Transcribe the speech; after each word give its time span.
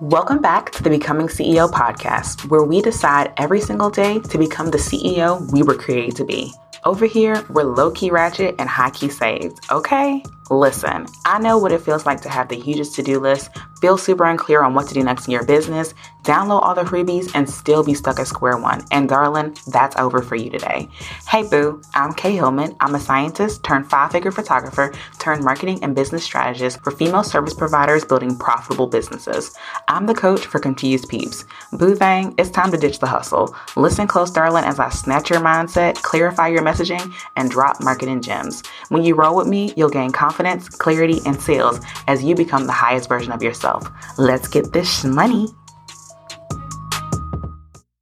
Welcome 0.00 0.40
back 0.40 0.70
to 0.72 0.82
the 0.84 0.90
Becoming 0.90 1.26
CEO 1.26 1.68
podcast, 1.68 2.48
where 2.48 2.62
we 2.62 2.80
decide 2.80 3.32
every 3.36 3.60
single 3.60 3.90
day 3.90 4.20
to 4.20 4.38
become 4.38 4.70
the 4.70 4.78
CEO 4.78 5.50
we 5.50 5.64
were 5.64 5.74
created 5.74 6.14
to 6.18 6.24
be. 6.24 6.54
Over 6.84 7.04
here, 7.04 7.44
we're 7.50 7.64
low 7.64 7.90
key 7.90 8.08
ratchet 8.12 8.54
and 8.60 8.68
high 8.68 8.90
key 8.90 9.08
saved, 9.08 9.58
okay? 9.72 10.22
Listen, 10.50 11.06
I 11.26 11.38
know 11.38 11.58
what 11.58 11.72
it 11.72 11.82
feels 11.82 12.06
like 12.06 12.22
to 12.22 12.30
have 12.30 12.48
the 12.48 12.56
hugest 12.58 12.94
to 12.94 13.02
do 13.02 13.20
list, 13.20 13.50
feel 13.82 13.98
super 13.98 14.24
unclear 14.24 14.62
on 14.62 14.72
what 14.72 14.88
to 14.88 14.94
do 14.94 15.02
next 15.02 15.26
in 15.26 15.32
your 15.32 15.44
business, 15.44 15.92
download 16.22 16.62
all 16.62 16.74
the 16.74 16.82
freebies, 16.82 17.30
and 17.34 17.48
still 17.48 17.84
be 17.84 17.92
stuck 17.92 18.18
at 18.18 18.26
square 18.26 18.56
one. 18.56 18.82
And 18.90 19.08
darling, 19.08 19.56
that's 19.66 19.96
over 19.96 20.22
for 20.22 20.36
you 20.36 20.48
today. 20.48 20.88
Hey 21.28 21.46
boo, 21.46 21.82
I'm 21.94 22.14
Kay 22.14 22.34
Hillman. 22.36 22.76
I'm 22.80 22.94
a 22.94 23.00
scientist 23.00 23.62
turned 23.62 23.90
five 23.90 24.10
figure 24.10 24.30
photographer 24.30 24.92
turned 25.18 25.44
marketing 25.44 25.82
and 25.82 25.94
business 25.94 26.24
strategist 26.24 26.80
for 26.82 26.92
female 26.92 27.24
service 27.24 27.54
providers 27.54 28.04
building 28.04 28.36
profitable 28.36 28.86
businesses. 28.86 29.54
I'm 29.86 30.06
the 30.06 30.14
coach 30.14 30.46
for 30.46 30.58
confused 30.58 31.08
peeps. 31.08 31.44
Boo 31.72 31.94
thang, 31.94 32.34
it's 32.38 32.50
time 32.50 32.70
to 32.72 32.78
ditch 32.78 33.00
the 33.00 33.06
hustle. 33.06 33.54
Listen 33.76 34.06
close, 34.06 34.30
darling, 34.30 34.64
as 34.64 34.80
I 34.80 34.88
snatch 34.88 35.28
your 35.28 35.40
mindset, 35.40 35.96
clarify 36.02 36.48
your 36.48 36.62
messaging, 36.62 37.12
and 37.36 37.50
drop 37.50 37.82
marketing 37.82 38.22
gems. 38.22 38.62
When 38.88 39.04
you 39.04 39.14
roll 39.14 39.36
with 39.36 39.46
me, 39.46 39.74
you'll 39.76 39.90
gain 39.90 40.10
confidence 40.10 40.37
confidence, 40.38 40.68
clarity, 40.68 41.20
and 41.26 41.40
sales 41.40 41.80
as 42.06 42.22
you 42.22 42.34
become 42.34 42.66
the 42.66 42.72
highest 42.72 43.08
version 43.08 43.32
of 43.32 43.42
yourself. 43.42 43.88
Let's 44.18 44.46
get 44.46 44.72
this 44.72 45.04
money. 45.04 45.48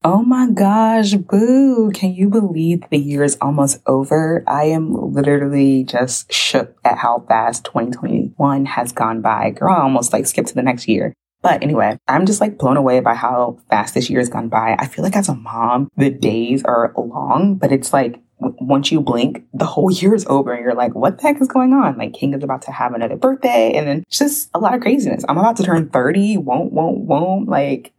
Oh 0.04 0.22
my 0.22 0.48
gosh, 0.50 1.14
boo. 1.14 1.90
Can 1.92 2.12
you 2.14 2.28
believe 2.28 2.82
the 2.90 2.98
year 2.98 3.24
is 3.24 3.38
almost 3.40 3.80
over? 3.86 4.44
I 4.46 4.64
am 4.64 4.92
literally 5.12 5.84
just 5.84 6.32
shook 6.32 6.76
at 6.84 6.98
how 6.98 7.24
fast 7.26 7.64
2021 7.64 8.66
has 8.66 8.92
gone 8.92 9.20
by. 9.20 9.50
Girl, 9.50 9.72
I 9.72 9.80
almost 9.80 10.12
like 10.12 10.26
skipped 10.26 10.48
to 10.48 10.54
the 10.54 10.62
next 10.62 10.86
year. 10.86 11.12
But 11.42 11.62
anyway, 11.62 11.98
I'm 12.06 12.26
just 12.26 12.40
like 12.40 12.58
blown 12.58 12.76
away 12.76 13.00
by 13.00 13.14
how 13.14 13.58
fast 13.68 13.94
this 13.94 14.10
year 14.10 14.20
has 14.20 14.28
gone 14.28 14.48
by. 14.48 14.76
I 14.78 14.86
feel 14.86 15.04
like 15.04 15.16
as 15.16 15.28
a 15.28 15.34
mom, 15.34 15.88
the 15.96 16.10
days 16.10 16.62
are 16.64 16.92
long, 16.96 17.56
but 17.56 17.72
it's 17.72 17.92
like 17.92 18.20
once 18.38 18.92
you 18.92 19.00
blink, 19.00 19.44
the 19.54 19.64
whole 19.64 19.90
year 19.90 20.14
is 20.14 20.26
over 20.26 20.52
and 20.52 20.62
you're 20.62 20.74
like, 20.74 20.94
what 20.94 21.18
the 21.18 21.22
heck 21.22 21.40
is 21.40 21.48
going 21.48 21.72
on? 21.72 21.96
Like 21.96 22.12
King 22.12 22.34
is 22.34 22.44
about 22.44 22.62
to 22.62 22.72
have 22.72 22.92
another 22.92 23.16
birthday 23.16 23.72
and 23.74 23.86
then 23.86 24.04
just 24.10 24.50
a 24.54 24.58
lot 24.58 24.74
of 24.74 24.80
craziness. 24.80 25.24
I'm 25.28 25.38
about 25.38 25.56
to 25.56 25.62
turn 25.62 25.88
30, 25.88 26.38
won't, 26.38 26.72
won't, 26.72 26.98
won't. 26.98 27.48
Like, 27.48 27.92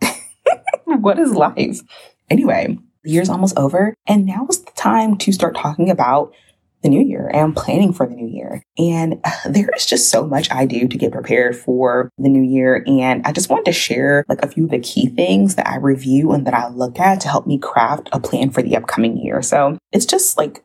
what 0.86 1.20
is 1.20 1.34
life? 1.34 1.82
Anyway, 2.30 2.78
the 3.04 3.12
year's 3.12 3.30
almost 3.30 3.58
over 3.58 3.94
and 4.06 4.26
now 4.26 4.46
is 4.50 4.64
the 4.64 4.72
time 4.72 5.18
to 5.18 5.32
start 5.32 5.56
talking 5.56 5.90
about 5.90 6.34
the 6.81 6.89
new 6.89 7.02
year 7.02 7.30
and 7.33 7.56
planning 7.56 7.92
for 7.92 8.08
the 8.08 8.16
new 8.16 8.28
year. 8.28 8.64
And 8.78 9.20
uh, 9.23 9.31
there 9.50 9.70
is 9.75 9.86
just 9.86 10.09
so 10.09 10.25
much 10.25 10.52
I 10.52 10.66
do 10.66 10.88
to 10.88 10.97
get 10.97 11.11
prepared 11.11 11.56
for 11.56 12.09
the 12.17 12.30
new 12.30 12.44
year. 12.44 12.83
And 12.88 13.25
I 13.25 13.31
just 13.31 13.50
wanted 13.50 13.66
to 13.66 13.72
share 13.72 14.25
like 14.30 14.44
a 14.44 14.47
few 14.47 14.66
of 14.66 14.72
the 14.72 14.80
key 14.80 15.08
things 15.08 15.55
that 15.55 15.67
I 15.67 15.78
review 15.78 16.31
and 16.31 16.45
that 16.45 16.53
I 16.53 16.70
look 16.70 17.00
at 17.00 17.22
to 17.22 17.30
help 17.30 17.48
me 17.48 17.58
craft 17.58 18.09
a 18.11 18.20
plan 18.20 18.52
for 18.52 18.61
the 18.61 18.78
upcoming 18.78 19.17
year. 19.17 19.42
So 19.42 19.78
it's 19.92 20.05
just 20.05 20.38
like 20.38 20.64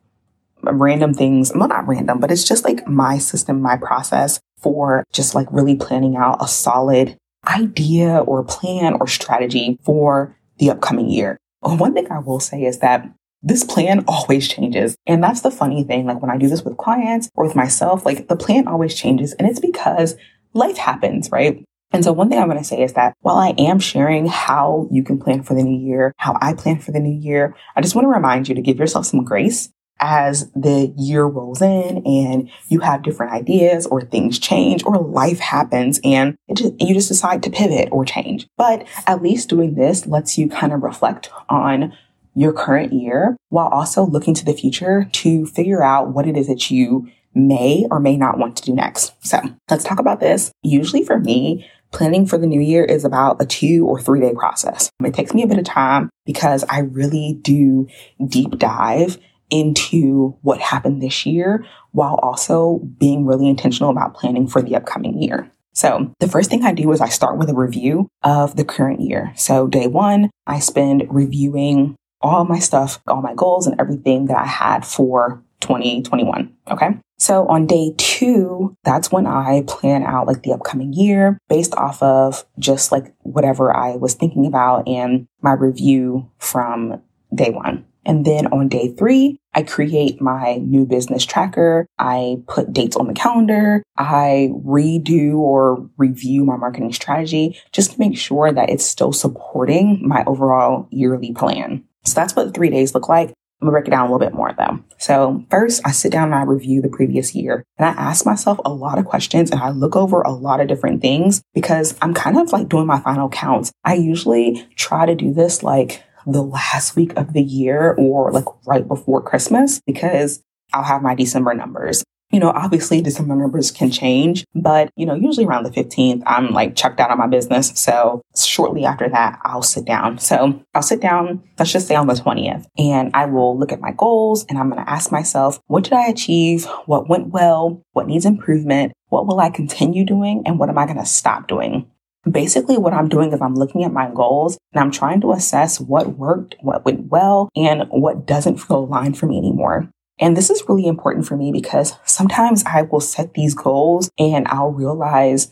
random 0.62 1.14
things. 1.14 1.52
Well, 1.54 1.68
not 1.68 1.88
random, 1.88 2.20
but 2.20 2.30
it's 2.30 2.46
just 2.46 2.64
like 2.64 2.86
my 2.86 3.18
system, 3.18 3.60
my 3.60 3.76
process 3.76 4.40
for 4.58 5.04
just 5.12 5.34
like 5.34 5.48
really 5.50 5.76
planning 5.76 6.16
out 6.16 6.42
a 6.42 6.46
solid 6.46 7.16
idea 7.48 8.18
or 8.18 8.44
plan 8.44 8.94
or 8.94 9.08
strategy 9.08 9.78
for 9.82 10.36
the 10.58 10.70
upcoming 10.70 11.10
year. 11.10 11.38
One 11.60 11.94
thing 11.94 12.10
I 12.10 12.18
will 12.18 12.40
say 12.40 12.64
is 12.64 12.78
that 12.78 13.08
this 13.42 13.64
plan 13.64 14.04
always 14.06 14.48
changes. 14.48 14.96
And 15.06 15.22
that's 15.22 15.40
the 15.40 15.50
funny 15.50 15.84
thing. 15.84 16.06
Like 16.06 16.22
when 16.22 16.30
I 16.30 16.38
do 16.38 16.48
this 16.48 16.62
with 16.62 16.76
clients 16.76 17.28
or 17.34 17.44
with 17.44 17.56
myself, 17.56 18.06
like 18.06 18.28
the 18.28 18.36
plan 18.36 18.68
always 18.68 18.94
changes. 18.94 19.32
And 19.34 19.48
it's 19.48 19.60
because 19.60 20.16
life 20.54 20.76
happens, 20.76 21.30
right? 21.30 21.64
And 21.92 22.04
so 22.04 22.12
one 22.12 22.30
thing 22.30 22.38
I'm 22.38 22.48
going 22.48 22.58
to 22.58 22.64
say 22.64 22.82
is 22.82 22.94
that 22.94 23.14
while 23.20 23.36
I 23.36 23.54
am 23.58 23.78
sharing 23.78 24.26
how 24.26 24.88
you 24.90 25.02
can 25.02 25.18
plan 25.18 25.42
for 25.42 25.54
the 25.54 25.62
new 25.62 25.78
year, 25.78 26.14
how 26.16 26.38
I 26.40 26.54
plan 26.54 26.78
for 26.78 26.90
the 26.90 27.00
new 27.00 27.18
year, 27.18 27.54
I 27.76 27.82
just 27.82 27.94
want 27.94 28.06
to 28.06 28.10
remind 28.10 28.48
you 28.48 28.54
to 28.54 28.62
give 28.62 28.78
yourself 28.78 29.06
some 29.06 29.24
grace 29.24 29.70
as 30.00 30.50
the 30.52 30.92
year 30.96 31.24
rolls 31.24 31.62
in 31.62 32.04
and 32.04 32.50
you 32.68 32.80
have 32.80 33.02
different 33.02 33.32
ideas 33.32 33.86
or 33.86 34.00
things 34.00 34.38
change 34.38 34.82
or 34.84 34.96
life 34.98 35.38
happens 35.38 36.00
and 36.02 36.36
just, 36.54 36.72
you 36.80 36.92
just 36.92 37.08
decide 37.08 37.42
to 37.42 37.50
pivot 37.50 37.88
or 37.92 38.04
change. 38.04 38.48
But 38.56 38.86
at 39.06 39.22
least 39.22 39.48
doing 39.48 39.74
this 39.74 40.06
lets 40.06 40.36
you 40.36 40.48
kind 40.48 40.72
of 40.72 40.82
reflect 40.82 41.30
on 41.48 41.92
your 42.34 42.52
current 42.52 42.92
year 42.92 43.36
while 43.48 43.68
also 43.68 44.04
looking 44.06 44.34
to 44.34 44.44
the 44.44 44.54
future 44.54 45.08
to 45.12 45.46
figure 45.46 45.82
out 45.82 46.12
what 46.12 46.26
it 46.26 46.36
is 46.36 46.46
that 46.48 46.70
you 46.70 47.08
may 47.34 47.86
or 47.90 48.00
may 48.00 48.16
not 48.16 48.38
want 48.38 48.56
to 48.56 48.62
do 48.62 48.74
next. 48.74 49.12
So 49.24 49.40
let's 49.70 49.84
talk 49.84 49.98
about 49.98 50.20
this. 50.20 50.52
Usually 50.62 51.04
for 51.04 51.18
me, 51.18 51.68
planning 51.90 52.26
for 52.26 52.38
the 52.38 52.46
new 52.46 52.60
year 52.60 52.84
is 52.84 53.04
about 53.04 53.40
a 53.40 53.46
two 53.46 53.86
or 53.86 54.00
three 54.00 54.20
day 54.20 54.32
process. 54.34 54.90
It 55.04 55.14
takes 55.14 55.34
me 55.34 55.42
a 55.42 55.46
bit 55.46 55.58
of 55.58 55.64
time 55.64 56.10
because 56.24 56.64
I 56.68 56.80
really 56.80 57.38
do 57.42 57.86
deep 58.26 58.58
dive 58.58 59.18
into 59.50 60.36
what 60.40 60.60
happened 60.60 61.02
this 61.02 61.26
year 61.26 61.64
while 61.92 62.14
also 62.22 62.78
being 62.98 63.26
really 63.26 63.48
intentional 63.48 63.90
about 63.90 64.14
planning 64.14 64.48
for 64.48 64.62
the 64.62 64.74
upcoming 64.74 65.22
year. 65.22 65.50
So 65.74 66.12
the 66.20 66.28
first 66.28 66.50
thing 66.50 66.64
I 66.64 66.72
do 66.72 66.90
is 66.92 67.00
I 67.00 67.08
start 67.08 67.38
with 67.38 67.48
a 67.48 67.54
review 67.54 68.08
of 68.22 68.56
the 68.56 68.64
current 68.64 69.00
year. 69.00 69.32
So 69.36 69.66
day 69.66 69.86
one, 69.86 70.30
I 70.46 70.58
spend 70.58 71.06
reviewing 71.08 71.96
all 72.22 72.44
my 72.44 72.58
stuff, 72.58 73.00
all 73.06 73.22
my 73.22 73.34
goals 73.34 73.66
and 73.66 73.80
everything 73.80 74.26
that 74.26 74.36
I 74.36 74.46
had 74.46 74.86
for 74.86 75.42
2021. 75.60 76.54
Okay. 76.70 76.90
So 77.18 77.46
on 77.46 77.66
day 77.66 77.94
two, 77.98 78.74
that's 78.82 79.12
when 79.12 79.26
I 79.26 79.62
plan 79.68 80.02
out 80.02 80.26
like 80.26 80.42
the 80.42 80.52
upcoming 80.52 80.92
year 80.92 81.38
based 81.48 81.74
off 81.74 82.02
of 82.02 82.44
just 82.58 82.90
like 82.90 83.14
whatever 83.20 83.74
I 83.74 83.94
was 83.94 84.14
thinking 84.14 84.44
about 84.44 84.88
and 84.88 85.28
my 85.40 85.52
review 85.52 86.28
from 86.38 87.00
day 87.32 87.50
one. 87.50 87.86
And 88.04 88.24
then 88.24 88.48
on 88.48 88.68
day 88.68 88.92
three, 88.92 89.38
I 89.54 89.62
create 89.62 90.20
my 90.20 90.56
new 90.56 90.84
business 90.84 91.24
tracker. 91.24 91.86
I 91.98 92.38
put 92.48 92.72
dates 92.72 92.96
on 92.96 93.06
the 93.06 93.14
calendar. 93.14 93.82
I 93.96 94.50
redo 94.64 95.34
or 95.36 95.88
review 95.98 96.44
my 96.44 96.56
marketing 96.56 96.92
strategy 96.92 97.60
just 97.70 97.92
to 97.92 98.00
make 98.00 98.18
sure 98.18 98.50
that 98.50 98.70
it's 98.70 98.84
still 98.84 99.12
supporting 99.12 100.00
my 100.06 100.24
overall 100.26 100.88
yearly 100.90 101.32
plan. 101.32 101.84
So 102.04 102.14
that's 102.14 102.34
what 102.34 102.54
three 102.54 102.70
days 102.70 102.94
look 102.94 103.08
like. 103.08 103.28
I'm 103.62 103.66
gonna 103.66 103.72
break 103.72 103.86
it 103.86 103.92
down 103.92 104.00
a 104.00 104.12
little 104.12 104.18
bit 104.18 104.34
more 104.34 104.52
though. 104.52 104.80
So 104.98 105.44
first 105.48 105.82
I 105.84 105.92
sit 105.92 106.10
down 106.10 106.24
and 106.24 106.34
I 106.34 106.42
review 106.42 106.82
the 106.82 106.88
previous 106.88 107.32
year 107.32 107.64
and 107.78 107.86
I 107.86 107.90
ask 107.90 108.26
myself 108.26 108.58
a 108.64 108.72
lot 108.72 108.98
of 108.98 109.04
questions 109.04 109.52
and 109.52 109.60
I 109.60 109.70
look 109.70 109.94
over 109.94 110.20
a 110.22 110.32
lot 110.32 110.60
of 110.60 110.66
different 110.66 111.00
things 111.00 111.42
because 111.54 111.96
I'm 112.02 112.12
kind 112.12 112.38
of 112.38 112.50
like 112.50 112.68
doing 112.68 112.86
my 112.86 112.98
final 112.98 113.28
counts. 113.28 113.70
I 113.84 113.94
usually 113.94 114.66
try 114.74 115.06
to 115.06 115.14
do 115.14 115.32
this 115.32 115.62
like 115.62 116.02
the 116.26 116.42
last 116.42 116.96
week 116.96 117.16
of 117.16 117.34
the 117.34 117.42
year 117.42 117.94
or 117.98 118.32
like 118.32 118.46
right 118.66 118.86
before 118.86 119.22
Christmas 119.22 119.80
because 119.86 120.42
I'll 120.72 120.82
have 120.82 121.02
my 121.02 121.14
December 121.14 121.54
numbers 121.54 122.02
you 122.32 122.40
know, 122.40 122.50
obviously 122.50 123.02
December 123.02 123.36
numbers 123.36 123.70
can 123.70 123.90
change, 123.90 124.44
but 124.54 124.90
you 124.96 125.04
know, 125.04 125.14
usually 125.14 125.46
around 125.46 125.64
the 125.64 125.70
15th, 125.70 126.22
I'm 126.26 126.50
like 126.50 126.74
checked 126.74 126.98
out 126.98 127.10
of 127.10 127.18
my 127.18 127.26
business. 127.26 127.72
So 127.78 128.22
shortly 128.34 128.84
after 128.84 129.08
that, 129.10 129.38
I'll 129.44 129.62
sit 129.62 129.84
down. 129.84 130.18
So 130.18 130.60
I'll 130.74 130.82
sit 130.82 131.00
down, 131.00 131.42
let's 131.58 131.72
just 131.72 131.86
say 131.86 131.94
on 131.94 132.06
the 132.06 132.14
20th, 132.14 132.66
and 132.78 133.10
I 133.14 133.26
will 133.26 133.56
look 133.56 133.70
at 133.70 133.80
my 133.80 133.92
goals 133.92 134.46
and 134.48 134.58
I'm 134.58 134.70
going 134.70 134.82
to 134.82 134.90
ask 134.90 135.12
myself, 135.12 135.60
what 135.66 135.84
did 135.84 135.92
I 135.92 136.06
achieve? 136.06 136.64
What 136.86 137.08
went 137.08 137.28
well? 137.28 137.82
What 137.92 138.06
needs 138.06 138.24
improvement? 138.24 138.92
What 139.08 139.26
will 139.26 139.38
I 139.38 139.50
continue 139.50 140.06
doing? 140.06 140.42
And 140.46 140.58
what 140.58 140.70
am 140.70 140.78
I 140.78 140.86
going 140.86 140.98
to 140.98 141.04
stop 141.04 141.48
doing? 141.48 141.86
Basically, 142.30 142.78
what 142.78 142.92
I'm 142.94 143.08
doing 143.08 143.32
is 143.32 143.42
I'm 143.42 143.56
looking 143.56 143.84
at 143.84 143.92
my 143.92 144.08
goals 144.08 144.56
and 144.72 144.80
I'm 144.80 144.92
trying 144.92 145.20
to 145.22 145.32
assess 145.32 145.80
what 145.80 146.16
worked, 146.16 146.54
what 146.60 146.84
went 146.84 147.10
well, 147.10 147.48
and 147.56 147.82
what 147.90 148.26
doesn't 148.26 148.58
feel 148.58 148.78
aligned 148.78 149.18
for 149.18 149.26
me 149.26 149.38
anymore. 149.38 149.90
And 150.22 150.36
this 150.36 150.50
is 150.50 150.62
really 150.68 150.86
important 150.86 151.26
for 151.26 151.36
me 151.36 151.50
because 151.50 151.94
sometimes 152.04 152.62
I 152.64 152.82
will 152.82 153.00
set 153.00 153.34
these 153.34 153.54
goals 153.54 154.08
and 154.16 154.46
I'll 154.46 154.70
realize, 154.70 155.50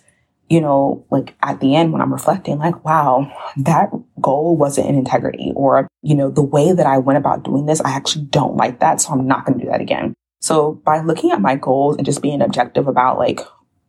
you 0.49 0.61
know, 0.61 1.05
like 1.11 1.35
at 1.43 1.59
the 1.59 1.75
end 1.75 1.93
when 1.93 2.01
I'm 2.01 2.13
reflecting, 2.13 2.59
like, 2.59 2.85
wow, 2.85 3.33
that 3.57 3.91
goal 4.21 4.57
wasn't 4.57 4.87
in 4.87 4.95
integrity. 4.95 5.53
Or, 5.57 5.89
you 6.03 6.15
know, 6.15 6.31
the 6.31 6.43
way 6.43 6.73
that 6.73 6.87
I 6.87 6.99
went 6.99 7.19
about 7.19 7.43
doing 7.43 7.67
this, 7.67 7.81
I 7.81 7.91
actually 7.91 8.27
don't 8.27 8.57
like 8.57 8.79
that. 8.79 9.01
So 9.01 9.11
I'm 9.11 9.27
not 9.27 9.45
going 9.45 9.59
to 9.59 9.65
do 9.65 9.71
that 9.73 9.81
again. 9.81 10.15
So 10.41 10.81
by 10.85 11.01
looking 11.01 11.33
at 11.33 11.41
my 11.41 11.57
goals 11.57 11.97
and 11.97 12.07
just 12.07 12.23
being 12.23 12.41
objective 12.41 12.87
about 12.87 13.19
like 13.19 13.41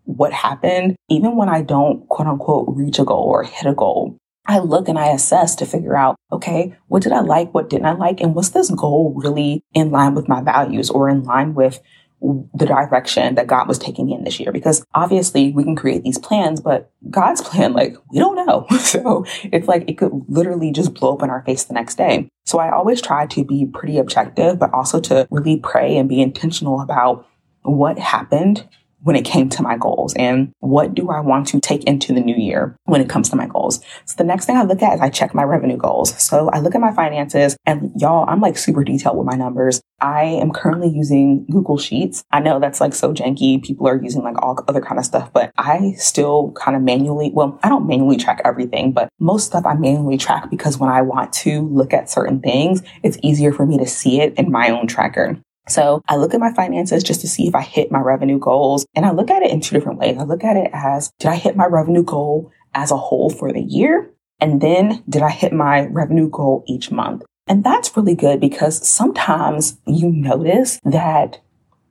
what 0.06 0.34
happened, 0.34 0.95
even 1.12 1.36
when 1.36 1.48
I 1.48 1.62
don't 1.62 2.10
quote 2.10 2.27
unquote 2.27 2.75
reach 2.75 2.98
a 2.98 3.06
goal 3.06 3.25
or 3.25 3.44
hit 3.44 3.68
a 3.68 3.75
goal, 3.75 4.18
I 4.46 4.60
look 4.60 4.88
and 4.88 4.98
I 4.98 5.08
assess 5.08 5.56
to 5.56 5.66
figure 5.66 5.96
out, 5.96 6.18
okay, 6.32 6.76
what 6.88 7.04
did 7.04 7.12
I 7.12 7.22
like? 7.22 7.54
What 7.54 7.70
didn't 7.70 7.86
I 7.86 7.94
like? 7.94 8.22
And 8.22 8.34
was 8.34 8.52
this 8.52 8.72
goal 8.72 9.14
really 9.16 9.64
in 9.74 9.92
line 9.92 10.16
with 10.16 10.28
my 10.28 10.42
values 10.42 10.90
or 10.90 11.10
in 11.10 11.24
line 11.24 11.54
with 11.54 11.80
the 12.22 12.66
direction 12.66 13.36
that 13.36 13.48
God 13.48 13.68
was 13.68 13.80
taking 13.80 14.08
me 14.08 14.14
in 14.14 14.24
this 14.24 14.40
year? 14.40 14.52
Because 14.52 14.84
obviously 14.94 15.52
we 15.52 15.64
can 15.64 15.76
create 15.76 16.04
these 16.04 16.18
plans, 16.18 16.60
but 16.60 16.92
God's 17.10 17.42
plan, 17.48 17.74
like, 17.74 17.96
we 18.12 18.20
don't 18.20 18.46
know. 18.46 18.68
So 18.80 19.26
it's 19.44 19.68
like 19.68 19.86
it 19.88 19.98
could 19.98 20.12
literally 20.28 20.72
just 20.72 20.96
blow 20.96 21.14
up 21.14 21.24
in 21.24 21.30
our 21.30 21.44
face 21.44 21.64
the 21.64 21.74
next 21.74 21.96
day. 21.96 22.30
So 22.46 22.60
I 22.60 22.72
always 22.72 23.02
try 23.02 23.28
to 23.28 23.46
be 23.46 23.66
pretty 23.66 24.00
objective, 24.00 24.60
but 24.60 24.74
also 24.74 25.00
to 25.02 25.28
really 25.32 25.58
pray 25.58 25.98
and 25.98 26.10
be 26.10 26.22
intentional 26.22 26.82
about 26.82 27.26
what 27.62 27.98
happened 28.00 28.68
when 29.03 29.15
it 29.15 29.25
came 29.25 29.50
to 29.50 29.63
my 29.63 29.77
goals 29.77 30.13
and 30.15 30.51
what 30.59 30.94
do 30.94 31.09
I 31.09 31.19
want 31.19 31.48
to 31.48 31.59
take 31.59 31.83
into 31.86 32.13
the 32.13 32.19
new 32.19 32.36
year 32.36 32.75
when 32.86 33.01
it 33.01 33.09
comes 33.09 33.30
to 33.30 33.36
my 33.36 33.48
goals. 33.48 33.81
So 34.06 34.15
the 34.18 34.24
next 34.24 34.45
thing 34.45 34.57
I 34.57 34.63
look 34.63 34.81
at 34.81 34.95
is 34.95 35.01
I 35.01 35.09
check 35.09 35.33
my 35.33 35.44
revenue 35.44 35.77
goals. 35.77 36.21
So 36.21 36.50
I 36.50 36.59
look 36.59 36.75
at 36.75 36.81
my 36.81 36.94
finances 36.94 37.57
and 37.65 37.92
y'all, 38.00 38.25
I'm 38.27 38.42
like 38.42 38.57
super 38.57 38.83
detailed 38.83 39.18
with 39.18 39.25
my 39.25 39.36
numbers. 39.36 39.81
I 40.00 40.24
am 40.24 40.51
currently 40.51 40.89
using 40.89 41.45
Google 41.45 41.77
Sheets. 41.77 42.24
I 42.31 42.39
know 42.39 42.59
that's 42.59 42.81
like 42.81 42.94
so 42.94 43.13
janky. 43.13 43.63
People 43.63 43.88
are 43.88 44.01
using 44.01 44.24
like 44.24 44.42
all 44.42 44.57
other 44.68 44.81
kind 44.81 45.00
of 45.00 45.06
stuff, 45.06 45.31
but 45.33 45.51
I 45.57 45.94
still 45.98 46.51
kind 46.53 46.75
of 46.75 46.83
manually, 46.83 47.31
well, 47.33 47.59
I 47.63 47.69
don't 47.69 47.88
manually 47.88 48.18
track 48.18 48.42
everything, 48.44 48.92
but 48.92 49.09
most 49.19 49.48
stuff 49.48 49.65
I 49.65 49.74
manually 49.75 50.18
track 50.18 50.50
because 50.50 50.77
when 50.77 50.89
I 50.89 51.01
want 51.01 51.33
to 51.33 51.68
look 51.69 51.94
at 51.94 52.09
certain 52.09 52.39
things, 52.39 52.81
it's 53.03 53.18
easier 53.21 53.51
for 53.51 53.65
me 53.65 53.77
to 53.77 53.88
see 53.88 54.21
it 54.21 54.33
in 54.38 54.51
my 54.51 54.69
own 54.69 54.88
tracker. 54.88 55.39
So 55.68 56.02
I 56.08 56.16
look 56.16 56.34
at 56.34 56.40
my 56.40 56.54
finances 56.54 57.04
just 57.04 57.22
to 57.22 57.28
see 57.28 57.48
if 57.48 57.56
I 57.56 57.62
hit 57.62 57.92
my 57.92 58.00
revenue 58.00 58.40
goals. 58.40 58.86
And 58.96 59.06
I 59.06 59.12
look 59.12 59.30
at 59.30 59.44
it 59.44 59.52
in 59.52 59.62
two 59.62 59.75
different 59.75 60.00
ways. 60.00 60.18
I 60.18 60.24
look 60.24 60.44
at 60.44 60.58
it 60.58 60.69
as 60.74 61.12
did 61.19 61.30
I 61.30 61.36
hit 61.36 61.56
my 61.56 61.66
revenue 61.66 62.04
goal 62.04 62.52
as 62.74 62.92
a 62.92 62.98
whole 62.98 63.30
for 63.30 63.52
the 63.52 63.62
year? 63.62 64.10
And 64.40 64.60
then 64.60 65.04
did 65.08 65.22
I 65.22 65.30
hit 65.30 65.54
my 65.54 65.86
revenue 65.88 66.30
goal 66.30 66.63
each 66.68 66.92
month? 66.92 67.24
And 67.48 67.63
that's 67.63 67.96
really 67.96 68.16
good 68.16 68.40
because 68.40 68.88
sometimes 68.88 69.80
you 69.86 70.12
notice 70.12 70.80
that 70.84 71.40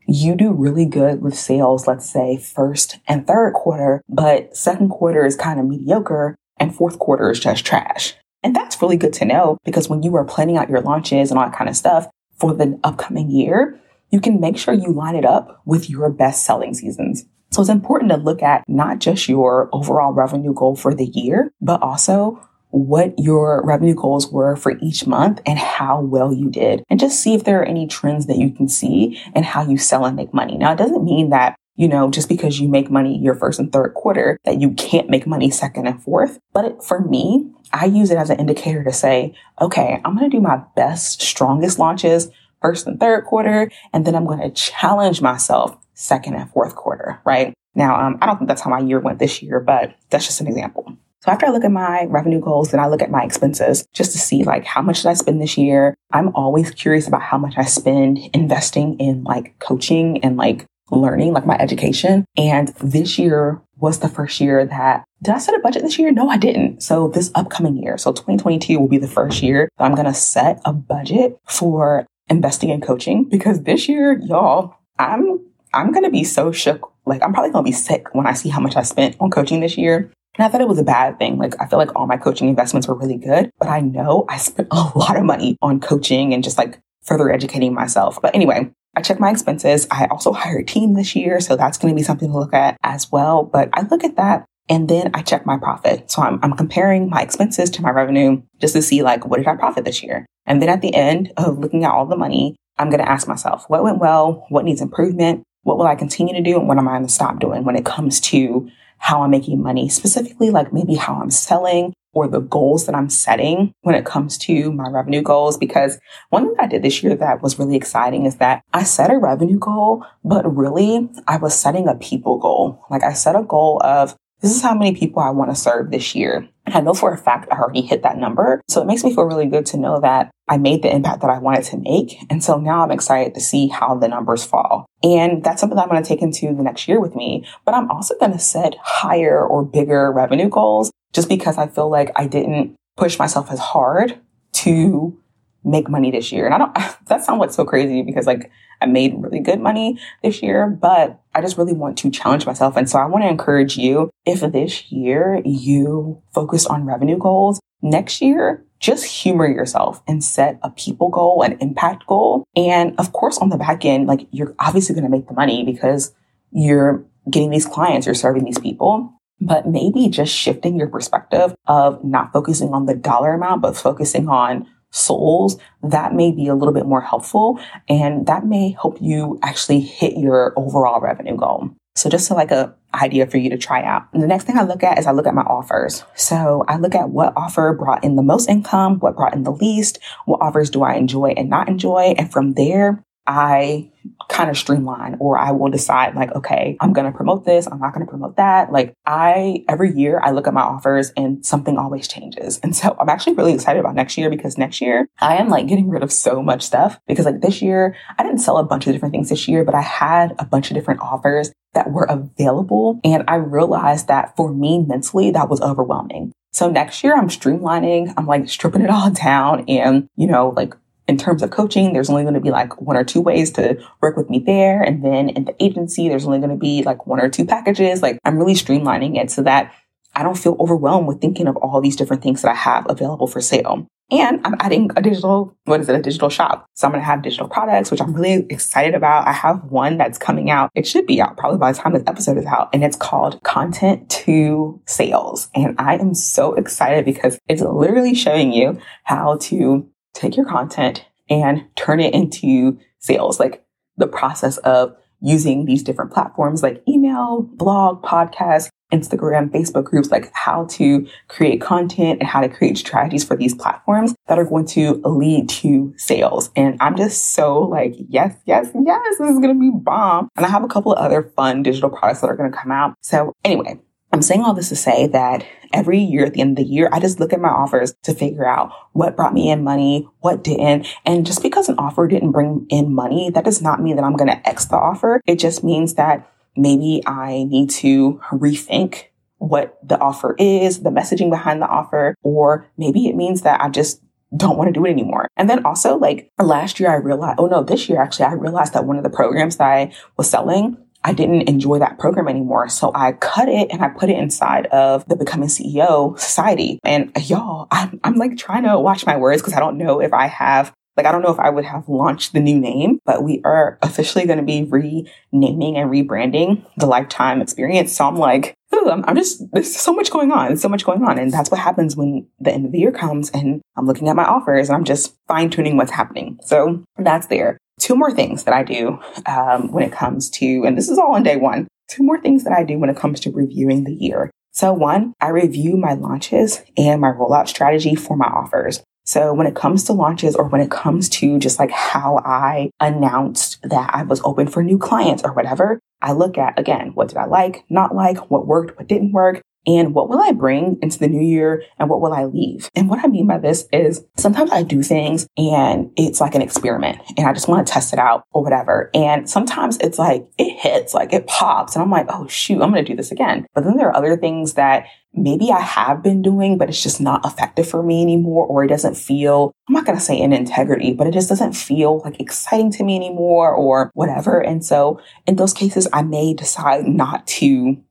you 0.07 0.35
do 0.35 0.53
really 0.53 0.87
good 0.87 1.23
with 1.23 1.39
sales, 1.39 1.87
let's 1.87 2.11
say 2.11 2.37
first 2.37 2.99
and 3.07 3.27
third 3.27 3.53
quarter, 3.53 4.03
but 4.09 4.57
second 4.57 4.89
quarter 4.89 5.25
is 5.25 5.37
kind 5.37 5.61
of 5.61 5.67
mediocre 5.67 6.35
and 6.59 6.75
fourth 6.75 6.99
quarter 6.99 7.31
is 7.31 7.39
just 7.39 7.65
trash. 7.65 8.15
And 8.43 8.57
that's 8.57 8.81
really 8.81 8.97
good 8.97 9.13
to 9.15 9.25
know 9.25 9.59
because 9.65 9.89
when 9.89 10.03
you 10.03 10.17
are 10.17 10.25
planning 10.25 10.57
out 10.57 10.69
your 10.69 10.81
launches 10.81 11.31
and 11.31 11.39
all 11.39 11.47
that 11.47 11.57
kind 11.57 11.69
of 11.69 11.77
stuff, 11.77 12.09
for 12.41 12.55
the 12.55 12.81
upcoming 12.83 13.31
year, 13.31 13.79
you 14.11 14.21
can 14.21 14.41
make 14.41 14.59
sure 14.59 14.75
you 14.75 14.93
line 14.93 15.15
it 15.15 15.25
up 15.25 15.61
with 15.65 15.89
your 15.89 16.11
best 16.11 16.45
selling 16.45 16.75
seasons. 16.75 17.27
So 17.53 17.61
it's 17.61 17.71
important 17.71 18.11
to 18.11 18.17
look 18.17 18.43
at 18.43 18.65
not 18.69 18.99
just 18.99 19.29
your 19.29 19.69
overall 19.73 20.13
revenue 20.13 20.55
goal 20.55 20.75
for 20.75 20.95
the 20.95 21.07
year, 21.07 21.53
but 21.61 21.83
also 21.83 22.41
what 22.71 23.19
your 23.19 23.63
revenue 23.65 23.95
goals 23.95 24.31
were 24.31 24.55
for 24.57 24.79
each 24.81 25.07
month 25.07 25.41
and 25.45 25.59
how 25.59 26.01
well 26.01 26.33
you 26.33 26.49
did 26.49 26.85
and 26.89 27.01
just 27.01 27.21
see 27.21 27.35
if 27.35 27.43
there 27.43 27.61
are 27.61 27.65
any 27.65 27.87
trends 27.87 28.27
that 28.27 28.37
you 28.37 28.51
can 28.51 28.69
see 28.69 29.21
and 29.35 29.45
how 29.45 29.63
you 29.63 29.77
sell 29.77 30.05
and 30.05 30.17
make 30.17 30.33
money. 30.33 30.57
Now, 30.57 30.73
it 30.73 30.79
doesn't 30.79 31.05
mean 31.05 31.31
that 31.31 31.57
you 31.81 31.89
know, 31.89 32.11
just 32.11 32.29
because 32.29 32.61
you 32.61 32.69
make 32.69 32.91
money 32.91 33.17
your 33.17 33.35
first 33.35 33.59
and 33.59 33.73
third 33.73 33.95
quarter, 33.95 34.39
that 34.45 34.61
you 34.61 34.73
can't 34.73 35.09
make 35.09 35.27
money 35.27 35.51
second 35.51 35.87
and 35.87 36.03
fourth. 36.03 36.39
But 36.53 36.85
for 36.85 37.01
me, 37.01 37.51
I 37.73 37.87
use 37.87 38.11
it 38.11 38.19
as 38.19 38.29
an 38.29 38.39
indicator 38.39 38.85
to 38.85 38.93
say, 38.93 39.35
okay, 39.63 39.99
I'm 40.05 40.15
going 40.15 40.31
to 40.31 40.37
do 40.37 40.43
my 40.43 40.61
best, 40.77 41.23
strongest 41.23 41.79
launches 41.79 42.29
first 42.61 42.87
and 42.87 43.01
third 43.01 43.25
quarter, 43.25 43.71
and 43.95 44.07
then 44.07 44.15
I'm 44.15 44.27
going 44.27 44.43
to 44.43 44.51
challenge 44.51 45.23
myself 45.23 45.75
second 45.95 46.35
and 46.35 46.51
fourth 46.51 46.77
quarter, 46.77 47.19
right? 47.25 47.55
Now, 47.75 47.99
um, 47.99 48.19
I 48.21 48.27
don't 48.27 48.37
think 48.37 48.49
that's 48.49 48.61
how 48.61 48.71
my 48.71 48.81
year 48.81 49.01
went 49.01 49.19
this 49.19 49.41
year, 49.41 49.59
but 49.59 49.95
that's 50.11 50.27
just 50.27 50.43
an 50.43 50.49
example. 50.49 50.99
So 51.21 51.31
after 51.31 51.47
I 51.47 51.51
look 51.51 51.65
at 51.65 51.73
my 51.73 52.05
revenue 52.11 52.41
goals, 52.41 52.73
then 52.73 52.81
I 52.81 52.89
look 52.89 53.01
at 53.01 53.11
my 53.11 53.23
expenses 53.23 53.87
just 53.95 54.13
to 54.13 54.19
see 54.19 54.45
like 54.45 54.67
how 54.67 54.83
much 54.83 55.01
did 55.01 55.09
I 55.09 55.15
spend 55.15 55.41
this 55.41 55.57
year. 55.57 55.95
I'm 56.13 56.35
always 56.35 56.73
curious 56.73 57.09
about 57.09 57.23
how 57.23 57.39
much 57.39 57.55
I 57.57 57.65
spend 57.65 58.19
investing 58.35 58.99
in 58.99 59.25
like 59.25 59.59
coaching 59.61 60.23
and 60.23 60.37
like 60.37 60.67
learning, 60.91 61.33
like 61.33 61.47
my 61.47 61.57
education. 61.59 62.25
And 62.37 62.69
this 62.81 63.19
year 63.19 63.61
was 63.77 64.01
the 64.01 64.09
first 64.09 64.41
year 64.41 64.65
that 64.67 65.05
did 65.23 65.35
I 65.35 65.39
set 65.39 65.55
a 65.55 65.61
budget 65.61 65.83
this 65.83 65.99
year? 65.99 66.13
No, 66.13 66.29
I 66.29 66.37
didn't. 66.37 66.83
So 66.83 67.09
this 67.09 67.31
upcoming 67.35 67.77
year, 67.77 67.99
so 67.99 68.13
2022 68.13 68.79
will 68.79 68.89
be 68.89 68.99
the 68.99 69.09
first 69.09 69.43
year 69.43 69.69
that 69.77 69.85
I'm 69.85 69.95
going 69.95 70.07
to 70.07 70.15
set 70.15 70.61
a 70.65 70.73
budget 70.73 71.39
for 71.47 72.07
investing 72.29 72.71
in 72.71 72.81
coaching 72.81 73.25
because 73.25 73.63
this 73.63 73.89
year, 73.89 74.19
y'all, 74.19 74.77
I'm 74.99 75.41
I'm 75.73 75.93
going 75.93 76.05
to 76.05 76.11
be 76.11 76.25
so 76.25 76.53
shook. 76.53 76.93
Like 77.07 77.23
I'm 77.23 77.33
probably 77.33 77.51
going 77.51 77.65
to 77.65 77.69
be 77.69 77.77
sick 77.77 78.15
when 78.15 78.27
I 78.27 78.33
see 78.33 78.49
how 78.49 78.61
much 78.61 78.77
I 78.77 78.83
spent 78.83 79.17
on 79.21 79.31
coaching 79.31 79.61
this 79.61 79.77
year. 79.77 80.11
And 80.37 80.45
I 80.45 80.49
thought 80.49 80.61
it 80.61 80.69
was 80.69 80.79
a 80.79 80.85
bad 80.85 81.19
thing. 81.19 81.39
Like 81.39 81.55
I 81.61 81.67
feel 81.67 81.79
like 81.79 81.95
all 81.95 82.07
my 82.07 82.17
coaching 82.17 82.49
investments 82.49 82.89
were 82.89 82.95
really 82.95 83.17
good, 83.17 83.51
but 83.59 83.69
I 83.69 83.81
know 83.81 84.25
I 84.29 84.39
spent 84.39 84.69
a 84.71 84.93
lot 84.97 85.17
of 85.17 85.25
money 85.25 85.57
on 85.61 85.81
coaching 85.81 86.33
and 86.33 86.43
just 86.43 86.59
like 86.59 86.81
further 87.03 87.31
educating 87.31 87.75
myself. 87.75 88.21
But 88.23 88.35
anyway, 88.35 88.71
I 88.97 89.03
check 89.03 89.21
my 89.21 89.31
expenses. 89.31 89.87
I 89.91 90.07
also 90.07 90.33
hired 90.33 90.63
a 90.63 90.65
team 90.65 90.95
this 90.95 91.15
year, 91.15 91.41
so 91.41 91.57
that's 91.57 91.79
going 91.79 91.95
to 91.95 91.97
be 91.97 92.03
something 92.03 92.31
to 92.31 92.39
look 92.39 92.55
at 92.55 92.77
as 92.83 93.11
well. 93.11 93.45
But 93.45 93.71
I 93.73 93.83
look 93.83 94.05
at 94.05 94.17
that 94.17 94.47
and 94.69 94.89
then 94.89 95.11
I 95.15 95.23
check 95.23 95.47
my 95.47 95.59
profit. 95.59 96.11
So 96.11 96.23
I'm, 96.23 96.39
I'm 96.43 96.55
comparing 96.55 97.09
my 97.09 97.23
expenses 97.23 97.71
to 97.71 97.83
my 97.83 97.91
revenue 97.91 98.43
just 98.59 98.75
to 98.75 98.83
see 98.83 99.03
like, 99.03 99.27
what 99.27 99.39
did 99.39 99.49
I 99.49 99.57
profit 99.57 99.85
this 99.85 100.03
year? 100.03 100.27
And 100.47 100.61
then 100.61 100.69
at 100.69 100.81
the 100.81 100.95
end 100.95 101.33
of 101.37 101.59
looking 101.59 101.85
at 101.85 101.93
all 101.93 102.07
the 102.07 102.17
money, 102.17 102.57
I'm 102.79 102.89
going 102.89 103.01
to 103.01 103.09
ask 103.09 103.29
myself, 103.29 103.65
what 103.69 103.83
went 103.83 103.99
well? 103.99 104.47
What 104.49 104.65
needs 104.65 104.81
improvement? 104.81 105.45
What 105.63 105.77
will 105.77 105.87
I 105.87 105.95
continue 105.95 106.35
to 106.35 106.43
do? 106.43 106.59
And 106.59 106.67
what 106.67 106.79
am 106.79 106.89
I 106.89 106.93
going 106.93 107.07
to 107.07 107.13
stop 107.13 107.39
doing 107.39 107.65
when 107.65 107.77
it 107.77 107.85
comes 107.85 108.21
to 108.21 108.71
how 108.99 109.23
I'm 109.23 109.31
making 109.31 109.63
money, 109.63 109.89
specifically 109.89 110.51
like 110.51 110.73
maybe 110.73 110.95
how 110.95 111.15
I'm 111.15 111.31
selling 111.31 111.93
or 112.13 112.29
the 112.29 112.41
goals 112.41 112.87
that 112.87 112.95
I'm 112.95 113.11
setting 113.11 113.73
when 113.83 113.95
it 113.95 114.05
comes 114.05 114.39
to 114.39 114.73
my 114.73 114.89
revenue 114.89 115.23
goals. 115.23 115.57
Because 115.57 115.99
one 116.31 116.47
thing 116.47 116.57
I 116.59 116.67
did 116.67 116.83
this 116.83 117.03
year 117.03 117.15
that 117.17 117.43
was 117.43 117.59
really 117.59 117.77
exciting 117.77 118.27
is 118.27 118.37
that 118.37 118.63
I 118.73 118.83
set 118.83 119.11
a 119.11 119.19
revenue 119.19 119.59
goal, 119.59 120.05
but 120.25 120.55
really 120.55 121.09
I 121.29 121.37
was 121.37 121.59
setting 121.59 121.89
a 121.89 121.95
people 121.95 122.39
goal. 122.39 122.85
Like 122.91 123.03
I 123.03 123.13
set 123.13 123.37
a 123.37 123.43
goal 123.43 123.81
of 123.85 124.17
this 124.41 124.55
is 124.55 124.63
how 124.63 124.75
many 124.75 124.95
people 124.95 125.23
I 125.23 125.31
want 125.31 125.51
to 125.51 125.55
serve 125.55 125.91
this 125.91 126.15
year. 126.15 126.49
And 126.65 126.75
I 126.75 126.81
know 126.81 126.95
for 126.95 127.13
a 127.13 127.19
fact 127.19 127.53
I 127.53 127.59
already 127.59 127.83
hit 127.83 128.03
that 128.03 128.17
number. 128.17 128.63
So 128.69 128.81
it 128.81 128.87
makes 128.87 129.05
me 129.05 129.15
feel 129.15 129.25
really 129.25 129.47
good 129.47 129.67
to 129.67 129.77
know 129.77 130.01
that 130.01 130.31
I 130.49 130.57
made 130.57 130.83
the 130.83 130.95
impact 130.95 131.21
that 131.21 131.31
I 131.31 131.39
wanted 131.39 131.65
to 131.65 131.77
make. 131.77 132.17
And 132.31 132.43
so 132.43 132.59
now 132.59 132.83
I'm 132.83 132.91
excited 132.91 133.35
to 133.35 133.41
see 133.41 133.69
how 133.69 133.97
the 133.97 134.09
numbers 134.09 134.45
fall. 134.45 134.87
And 135.03 135.45
that's 135.45 135.61
something 135.61 135.77
that 135.77 135.83
I'm 135.83 135.91
going 135.91 136.03
to 136.03 136.09
take 136.09 136.23
into 136.23 136.55
the 136.55 136.63
next 136.63 136.89
year 136.89 137.01
with 137.01 137.15
me. 137.15 137.47
But 137.65 137.75
I'm 137.75 137.91
also 137.91 138.17
going 138.19 138.33
to 138.33 138.39
set 138.39 138.77
higher 138.83 139.45
or 139.45 139.65
bigger 139.65 140.11
revenue 140.11 140.49
goals 140.49 140.91
just 141.13 141.29
because 141.29 141.59
I 141.59 141.67
feel 141.67 141.91
like 141.91 142.11
I 142.17 142.27
didn't 142.27 142.77
push 142.97 143.19
myself 143.19 143.51
as 143.51 143.59
hard 143.59 144.19
to 144.53 145.17
make 145.65 145.89
money 145.89 146.11
this 146.11 146.33
year. 146.33 146.47
And 146.47 146.55
I 146.55 146.59
don't, 146.59 146.75
that 147.07 147.25
sounds 147.25 147.41
like 147.41 147.51
so 147.51 147.65
crazy 147.65 148.03
because 148.03 148.27
like 148.27 148.51
I 148.81 148.87
made 148.87 149.15
really 149.19 149.41
good 149.41 149.61
money 149.61 149.99
this 150.23 150.43
year, 150.43 150.67
but 150.67 151.21
I 151.35 151.41
just 151.41 151.59
really 151.59 151.73
want 151.73 151.99
to 151.99 152.11
challenge 152.11 152.47
myself. 152.47 152.77
And 152.77 152.89
so 152.89 152.99
I 152.99 153.07
want 153.07 153.25
to 153.25 153.29
encourage 153.29 153.77
you 153.77 154.11
if 154.25 154.41
this 154.41 154.91
year 154.91 155.43
you 155.45 156.23
focus 156.33 156.67
on 156.67 156.87
revenue 156.87 157.19
goals, 157.19 157.61
next 157.83 158.23
year, 158.23 158.65
just 158.79 159.05
humor 159.05 159.47
yourself 159.47 160.03
and 160.07 160.25
set 160.25 160.59
a 160.63 160.71
people 160.71 161.11
goal, 161.11 161.43
an 161.43 161.59
impact 161.61 162.07
goal. 162.07 162.45
And 162.57 162.95
of 162.99 163.13
course, 163.13 163.37
on 163.39 163.51
the 163.51 163.59
back 163.59 163.85
end, 163.85 164.07
like 164.07 164.27
you're 164.31 164.55
obviously 164.59 164.95
going 164.95 165.05
to 165.05 165.11
make 165.11 165.29
the 165.29 165.35
money 165.35 165.65
because 165.65 166.15
you're 166.51 167.05
getting 167.31 167.51
these 167.51 167.67
clients, 167.67 168.07
you're 168.07 168.15
serving 168.15 168.45
these 168.45 168.59
people 168.59 169.20
but 169.41 169.67
maybe 169.67 170.09
just 170.09 170.35
shifting 170.35 170.77
your 170.77 170.89
perspective 170.89 171.55
of 171.67 172.03
not 172.05 172.33
focusing 172.33 172.73
on 172.73 172.87
the 172.87 172.95
dollar 172.95 173.35
amount, 173.35 173.63
but 173.63 173.77
focusing 173.77 174.29
on 174.29 174.67
souls, 174.93 175.59
that 175.83 176.15
may 176.15 176.33
be 176.33 176.49
a 176.49 176.55
little 176.55 176.75
bit 176.75 176.87
more 176.87 177.01
helpful 177.01 177.61
and 177.89 178.27
that 178.27 178.45
may 178.45 178.71
help 178.81 178.99
you 179.01 179.39
actually 179.43 179.81
hit 179.81 180.17
your 180.19 180.53
overall 180.57 181.01
revenue 181.01 181.37
goal. 181.37 181.71
So 181.97 182.09
just 182.09 182.29
to 182.29 182.35
like 182.35 182.51
a 182.51 182.75
idea 182.95 183.27
for 183.27 183.37
you 183.37 183.51
to 183.51 183.59
try 183.59 183.83
out. 183.83 184.09
And 184.13 184.23
the 184.23 184.27
next 184.27 184.45
thing 184.45 184.59
I 184.59 184.65
look 184.65 184.83
at 184.83 184.99
is 184.99 185.07
I 185.07 185.13
look 185.13 185.27
at 185.27 185.35
my 185.35 185.43
offers. 185.43 186.05
So 186.17 186.65
I 186.67 186.77
look 186.77 186.95
at 186.95 187.11
what 187.11 187.33
offer 187.37 187.73
brought 187.73 188.03
in 188.03 188.17
the 188.17 188.23
most 188.23 188.49
income, 188.49 188.99
what 188.99 189.17
brought 189.17 189.35
in 189.35 189.45
the 189.45 189.53
least, 189.53 189.99
what 190.25 190.41
offers 190.41 190.71
do 190.71 190.83
I 190.83 190.95
enjoy 190.95 191.35
and 191.37 191.49
not 191.49 191.69
enjoy. 191.69 192.15
And 192.17 192.31
from 192.31 192.55
there, 192.55 193.05
I 193.27 193.90
kind 194.29 194.49
of 194.49 194.57
streamline 194.57 195.17
or 195.21 195.39
I 195.39 195.51
will 195.51 195.71
decide 195.71 196.15
like, 196.15 196.35
okay, 196.35 196.77
I'm 196.81 196.93
going 196.93 197.11
to 197.11 197.17
promote 197.17 197.45
this. 197.45 197.67
I'm 197.67 197.81
not 197.81 197.93
going 197.93 198.07
to 198.07 198.11
promote 198.11 198.37
that. 198.37 198.73
Like 198.73 198.95
I, 199.07 199.65
every 199.69 199.93
year 199.93 200.21
I 200.23 200.31
look 200.31 200.47
at 200.47 200.55
my 200.55 200.63
offers 200.63 201.13
and 201.17 201.45
something 201.45 201.77
always 201.77 202.09
changes. 202.09 202.59
And 202.63 202.75
so 202.75 202.97
I'm 202.99 203.09
actually 203.09 203.35
really 203.35 203.53
excited 203.53 203.81
about 203.81 203.95
next 203.95 204.17
year 204.17 204.31
because 204.31 204.57
next 204.57 204.81
year 204.81 205.09
I 205.21 205.37
am 205.37 205.49
like 205.49 205.67
getting 205.67 205.89
rid 205.89 206.03
of 206.03 206.13
so 206.13 206.43
much 206.43 206.63
stuff 206.63 206.99
because 207.07 207.27
like 207.27 207.41
this 207.41 207.61
year 207.61 207.97
I 208.19 208.23
didn't 208.23 208.39
sell 208.39 208.59
a 208.59 208.65
bunch 208.65 208.87
of 208.87 208.93
different 208.93 209.13
things 209.13 209.29
this 209.29 209.49
year, 209.49 209.65
but 209.65 209.75
I 209.75 209.83
had 209.83 210.35
a 210.39 210.45
bunch 210.45 210.71
of 210.71 210.77
different 210.77 211.01
offers 211.01 211.53
that 211.75 211.91
were 211.91 212.05
available. 212.05 213.01
And 213.05 213.25
I 213.29 213.37
realized 213.37 214.09
that 214.09 214.37
for 214.37 214.53
me 214.53 214.85
mentally, 214.85 215.31
that 215.33 215.49
was 215.49 215.61
overwhelming. 215.61 216.33
So 216.53 216.69
next 216.69 217.05
year 217.05 217.17
I'm 217.17 217.29
streamlining. 217.29 218.13
I'm 218.17 218.27
like 218.27 218.49
stripping 218.49 218.83
it 218.83 218.91
all 218.91 219.11
down 219.25 219.65
and, 219.69 220.09
you 220.17 220.27
know, 220.27 220.51
like 220.51 220.75
in 221.11 221.19
terms 221.19 221.43
of 221.43 221.51
coaching, 221.51 221.93
there's 221.93 222.09
only 222.09 222.23
going 222.23 222.35
to 222.35 222.41
be 222.41 222.53
like 222.53 222.81
one 222.81 222.97
or 222.97 223.03
two 223.03 223.21
ways 223.21 223.51
to 223.51 223.85
work 224.01 224.17
with 224.17 224.31
me 224.31 224.39
there. 224.39 224.81
And 224.81 225.05
then 225.05 225.29
in 225.29 225.45
the 225.45 225.57
agency, 225.61 226.09
there's 226.09 226.25
only 226.25 226.39
going 226.39 226.51
to 226.51 226.57
be 226.57 226.85
like 226.85 227.05
one 227.05 227.21
or 227.21 227.29
two 227.29 227.45
packages. 227.45 228.01
Like 228.01 228.21
I'm 228.25 228.39
really 228.39 228.55
streamlining 228.55 229.21
it 229.21 229.29
so 229.29 229.43
that 229.43 229.75
I 230.15 230.23
don't 230.23 230.39
feel 230.39 230.57
overwhelmed 230.61 231.09
with 231.09 231.21
thinking 231.21 231.49
of 231.49 231.57
all 231.57 231.81
these 231.81 231.97
different 231.97 232.23
things 232.23 232.43
that 232.43 232.53
I 232.53 232.55
have 232.55 232.87
available 232.89 233.27
for 233.27 233.41
sale. 233.41 233.89
And 234.13 234.41
I'm 234.45 234.55
adding 234.61 234.91
a 234.97 235.03
digital, 235.03 235.57
what 235.65 235.81
is 235.81 235.89
it, 235.89 235.95
a 235.95 236.03
digital 236.03 236.29
shop. 236.29 236.67
So 236.75 236.87
I'm 236.87 236.93
going 236.93 237.01
to 237.01 237.07
have 237.07 237.23
digital 237.23 237.49
products, 237.49 237.91
which 237.91 238.01
I'm 238.01 238.13
really 238.13 238.47
excited 238.51 238.95
about. 238.95 239.27
I 239.27 239.33
have 239.33 239.65
one 239.65 239.99
that's 239.99 240.19
coming 240.19 240.51
out. 240.51 240.71
It 240.75 240.87
should 240.87 241.07
be 241.07 241.21
out 241.21 241.37
probably 241.37 241.59
by 241.59 241.73
the 241.73 241.79
time 241.79 241.93
this 241.93 242.03
episode 242.07 242.39
is 242.39 242.47
out. 242.47 242.71
And 242.73 242.85
it's 242.85 242.97
called 242.97 243.43
Content 243.43 244.09
to 244.11 244.81
Sales. 244.87 245.49
And 245.55 245.75
I 245.79 245.95
am 245.97 246.15
so 246.15 246.55
excited 246.55 247.05
because 247.05 247.39
it's 247.49 247.63
literally 247.63 248.15
showing 248.15 248.53
you 248.53 248.81
how 249.05 249.39
to 249.43 249.89
take 250.15 250.37
your 250.37 250.47
content 250.47 251.07
and 251.29 251.65
turn 251.77 252.01
it 252.01 252.15
into 252.15 252.79
sales, 252.99 253.39
like 253.39 253.65
the 253.97 254.07
process 254.07 254.59
of 254.59 254.97
using 255.21 255.67
these 255.67 255.83
different 255.83 256.13
platforms 256.13 256.63
like 256.63 256.83
email, 256.89 257.43
blog, 257.43 258.03
podcast, 258.03 258.71
Instagram, 258.93 259.51
Facebook 259.51 259.85
groups, 259.85 260.11
like 260.11 260.31
how 260.33 260.65
to 260.65 261.07
create 261.29 261.61
content 261.61 262.19
and 262.21 262.29
how 262.29 262.41
to 262.41 262.49
create 262.49 262.77
strategies 262.77 263.23
for 263.23 263.37
these 263.37 263.55
platforms 263.55 264.15
that 264.27 264.39
are 264.39 264.45
going 264.45 264.67
to 264.67 265.01
lead 265.05 265.49
to 265.49 265.95
sales. 265.97 266.51
And 266.57 266.77
I'm 266.81 266.97
just 266.97 267.33
so 267.35 267.61
like, 267.61 267.95
yes, 268.09 268.35
yes, 268.47 268.69
yes, 268.75 269.19
this 269.19 269.31
is 269.31 269.39
going 269.39 269.55
to 269.55 269.61
be 269.61 269.71
bomb. 269.73 270.29
And 270.37 270.45
I 270.45 270.49
have 270.49 270.65
a 270.65 270.69
couple 270.69 270.93
of 270.93 270.99
other 270.99 271.23
fun 271.37 271.63
digital 271.63 271.91
products 271.91 272.21
that 272.23 272.31
are 272.31 272.37
going 272.37 272.51
to 272.51 272.57
come 272.57 272.73
out. 272.73 272.95
So 273.01 273.33
anyway, 273.45 273.79
I'm 274.13 274.23
saying 274.23 274.43
all 274.43 274.55
this 274.55 274.71
to 274.71 274.77
say 274.77 275.07
that 275.09 275.47
every 275.73 275.99
year 275.99 276.25
at 276.25 276.35
the 276.35 276.41
end 276.41 276.59
of 276.59 276.65
the 276.65 276.71
year, 276.71 276.89
I 276.93 276.99
just 276.99 277.21
look 277.21 277.33
at 277.33 277.41
my 277.41 277.49
offers 277.49 277.95
to 278.03 278.15
figure 278.15 278.47
out 278.47 278.73
what 278.93 279.17
brought 279.17 279.35
me 279.35 279.51
in 279.51 279.63
money, 279.63 280.09
what 280.19 280.43
didn't. 280.43 280.87
And 281.05 281.25
just 281.25 281.43
because 281.43 281.69
an 281.69 281.79
offer 281.79 282.09
didn't 282.09 282.33
bring 282.33 282.67
in 282.71 282.93
money, 282.93 283.31
that 283.31 283.45
does 283.45 283.63
not 283.63 283.81
mean 283.81 283.97
that 283.97 284.05
I'm 284.05 284.17
going 284.17 284.31
to 284.31 284.49
X 284.49 284.65
the 284.67 284.77
offer. 284.77 285.21
It 285.27 285.39
just 285.39 285.63
means 285.63 285.95
that 285.95 286.29
maybe 286.57 287.03
I 287.07 287.45
need 287.45 287.71
to 287.71 288.21
rethink 288.33 289.05
what 289.39 289.79
the 289.83 289.99
offer 289.99 290.35
is, 290.39 290.83
the 290.83 290.91
messaging 290.91 291.31
behind 291.31 291.63
the 291.63 291.69
offer, 291.69 292.15
or 292.23 292.67
maybe 292.77 293.07
it 293.07 293.17
means 293.17 293.43
that 293.43 293.61
I 293.61 293.69
just 293.69 294.03
don't 294.37 294.57
want 294.57 294.69
to 294.69 294.73
do 294.73 294.85
it 294.85 294.91
anymore. 294.91 295.29
And 295.37 295.49
then 295.49 295.65
also 295.65 295.97
like 295.97 296.31
last 296.39 296.79
year 296.79 296.91
I 296.91 296.97
realized, 296.97 297.39
oh 297.39 297.47
no, 297.47 297.63
this 297.63 297.89
year 297.89 298.01
actually 298.01 298.27
I 298.27 298.33
realized 298.33 298.75
that 298.75 298.85
one 298.85 298.97
of 298.97 299.03
the 299.03 299.11
programs 299.11 299.57
that 299.57 299.65
I 299.65 299.93
was 300.17 300.29
selling 300.29 300.77
I 301.03 301.13
didn't 301.13 301.43
enjoy 301.43 301.79
that 301.79 301.99
program 301.99 302.29
anymore. 302.29 302.69
So 302.69 302.93
I 302.95 303.13
cut 303.13 303.49
it 303.49 303.69
and 303.71 303.83
I 303.83 303.89
put 303.89 304.11
it 304.11 304.19
inside 304.19 304.67
of 304.67 305.07
the 305.07 305.17
Becoming 305.17 305.49
CEO 305.49 306.19
Society. 306.19 306.79
And 306.85 307.13
y'all, 307.23 307.69
I'm, 307.71 307.99
I'm 308.05 308.17
like 308.17 308.37
trying 308.37 308.65
to 308.65 308.79
watch 308.79 309.07
my 309.07 309.17
words 309.17 309.43
because 309.43 309.55
I 309.55 309.61
don't 309.61 309.79
know 309.79 310.01
if 310.01 310.13
I 310.13 310.27
have 310.27 310.73
like, 310.97 311.07
I 311.07 311.13
don't 311.13 311.23
know 311.23 311.33
if 311.33 311.39
I 311.39 311.49
would 311.49 311.65
have 311.65 311.89
launched 311.89 312.33
the 312.35 312.41
new 312.41 312.59
name, 312.59 312.99
but 313.07 313.23
we 313.23 313.41
are 313.45 313.79
officially 313.81 314.27
going 314.27 314.39
to 314.39 314.45
be 314.45 314.65
renaming 314.65 315.77
and 315.77 315.91
rebranding 315.91 316.63
the 316.77 316.87
lifetime 316.87 317.41
experience. 317.41 317.97
So 317.97 318.07
I'm 318.07 318.17
like, 318.17 318.55
I'm, 318.73 319.05
I'm 319.07 319.17
just, 319.17 319.43
there's 319.53 319.75
so 319.75 319.95
much 319.95 320.11
going 320.11 320.33
on. 320.33 320.57
So 320.57 320.69
much 320.69 320.85
going 320.85 321.03
on. 321.05 321.19
And 321.19 321.33
that's 321.33 321.51
what 321.51 321.61
happens 321.61 321.97
when 321.97 322.27
the 322.39 322.53
end 322.53 322.67
of 322.67 322.73
the 322.73 322.79
year 322.79 322.93
comes 322.93 323.31
and 323.31 323.63
I'm 323.77 323.87
looking 323.87 324.09
at 324.09 324.17
my 324.17 324.25
offers 324.25 324.69
and 324.69 324.77
I'm 324.77 324.85
just 324.85 325.15
fine 325.27 325.49
tuning 325.49 325.77
what's 325.77 325.91
happening. 325.91 326.39
So 326.43 326.85
that's 326.99 327.29
there. 327.29 327.59
Two 327.81 327.97
more 327.97 328.13
things 328.13 328.45
that 328.45 328.55
I 328.55 328.63
do 328.63 329.01
um, 329.27 329.73
when 329.73 329.83
it 329.83 329.91
comes 329.91 330.31
to, 330.31 330.65
and 330.65 330.79
this 330.79 330.89
is 330.89 330.99
all 330.99 331.15
on 331.15 331.25
day 331.25 331.37
one, 331.37 331.67
two 331.89 332.05
more 332.05 332.21
things 332.21 332.45
that 332.45 332.53
I 332.53 332.63
do 332.63 332.79
when 332.79 332.91
it 332.91 332.97
comes 332.97 333.19
to 333.21 333.33
reviewing 333.33 333.85
the 333.85 333.93
year. 333.95 334.31
So 334.53 334.73
one, 334.73 335.15
I 335.21 335.29
review 335.29 335.77
my 335.77 335.95
launches 335.95 336.63
and 336.77 337.01
my 337.01 337.11
rollout 337.11 337.49
strategy 337.49 337.95
for 337.95 338.17
my 338.17 338.27
offers. 338.27 338.83
So 339.05 339.33
when 339.33 339.47
it 339.47 339.57
comes 339.57 339.83
to 339.85 339.93
launches 339.93 340.37
or 340.37 340.47
when 340.47 340.61
it 340.61 340.71
comes 340.71 341.09
to 341.09 341.39
just 341.39 341.59
like 341.59 341.71
how 341.71 342.21
I 342.25 342.71
announced 342.81 343.59
that 343.63 343.91
I 343.95 344.03
was 344.03 344.21
open 344.25 344.47
for 344.47 344.63
new 344.63 344.79
clients 344.79 345.25
or 345.25 345.33
whatever, 345.33 345.81
I 346.03 346.13
look 346.13 346.39
at 346.39 346.59
again, 346.59 346.93
what 346.95 347.09
did 347.09 347.17
I 347.17 347.25
like, 347.25 347.65
not 347.71 347.95
like, 347.95 348.31
what 348.31 348.47
worked, 348.47 348.77
what 348.77 348.89
didn't 348.89 349.13
work, 349.13 349.41
and 349.67 349.95
what 349.95 350.09
will 350.09 350.21
I 350.21 350.33
bring 350.33 350.79
into 350.83 350.99
the 350.99 351.09
new 351.09 351.21
year 351.21 351.63
and 351.79 351.91
what 351.91 352.01
will 352.01 352.13
I 352.13 352.25
leave? 352.25 352.69
And 352.75 352.89
what 352.89 353.05
I 353.05 353.09
mean 353.09 353.27
by 353.27 353.39
this 353.39 353.67
is 353.73 354.05
sometimes 354.17 354.51
I 354.51 354.63
do 354.63 354.83
things 354.83 355.27
and 355.37 355.91
it's 355.97 356.21
like 356.21 356.35
an 356.35 356.43
experiment 356.43 356.99
and 357.17 357.27
I 357.27 357.33
just 357.33 357.49
want 357.49 357.67
to 357.67 357.73
test 357.73 357.93
it 357.93 357.99
out 357.99 358.25
or 358.33 358.43
whatever. 358.43 358.91
And 358.95 359.29
sometimes 359.29 359.77
it's 359.79 359.99
like 359.99 360.27
it 360.39 360.59
hits, 360.59 360.95
like 360.95 361.13
it 361.13 361.27
pops 361.27 361.75
and 361.75 361.83
I'm 361.83 361.91
like, 361.91 362.07
oh 362.09 362.27
shoot, 362.29 362.63
I'm 362.63 362.73
going 362.73 362.85
to 362.85 362.91
do 362.91 362.97
this 362.97 363.13
again. 363.13 363.47
But 363.55 363.65
then 363.65 363.77
there 363.77 363.89
are 363.89 363.97
other 363.97 364.17
things 364.17 364.55
that 364.55 364.87
maybe 365.13 365.51
I 365.51 365.61
have 365.61 366.03
been 366.03 366.23
doing, 366.23 366.57
but 366.57 366.69
it's 366.69 366.83
just 366.83 367.01
not 367.01 367.25
effective 367.27 367.69
for 367.69 367.83
me 367.83 368.01
anymore, 368.03 368.47
or 368.47 368.65
it 368.65 368.69
doesn't 368.69 368.97
feel, 368.97 369.53
I'm 369.69 369.75
not 369.75 369.85
going 369.85 369.99
to 369.99 370.05
say 370.05 370.19
in 370.19 370.33
integrity, 370.33 370.93
but 370.93 371.07
it 371.07 371.13
just 371.13 371.29
doesn't 371.29 371.55
feel 371.55 371.99
like 372.05 372.21
exciting 372.21 372.71
to 372.73 372.85
me 372.85 372.97
anymore 372.97 373.53
or 373.53 373.91
whatever. 373.95 374.41
And 374.41 374.65
so 374.65 375.01
in 375.27 375.37
those 375.37 375.53
cases, 375.53 375.89
I 375.93 376.03
may 376.03 376.33
decide 376.33 376.87
not 376.87 377.27
to 377.27 377.83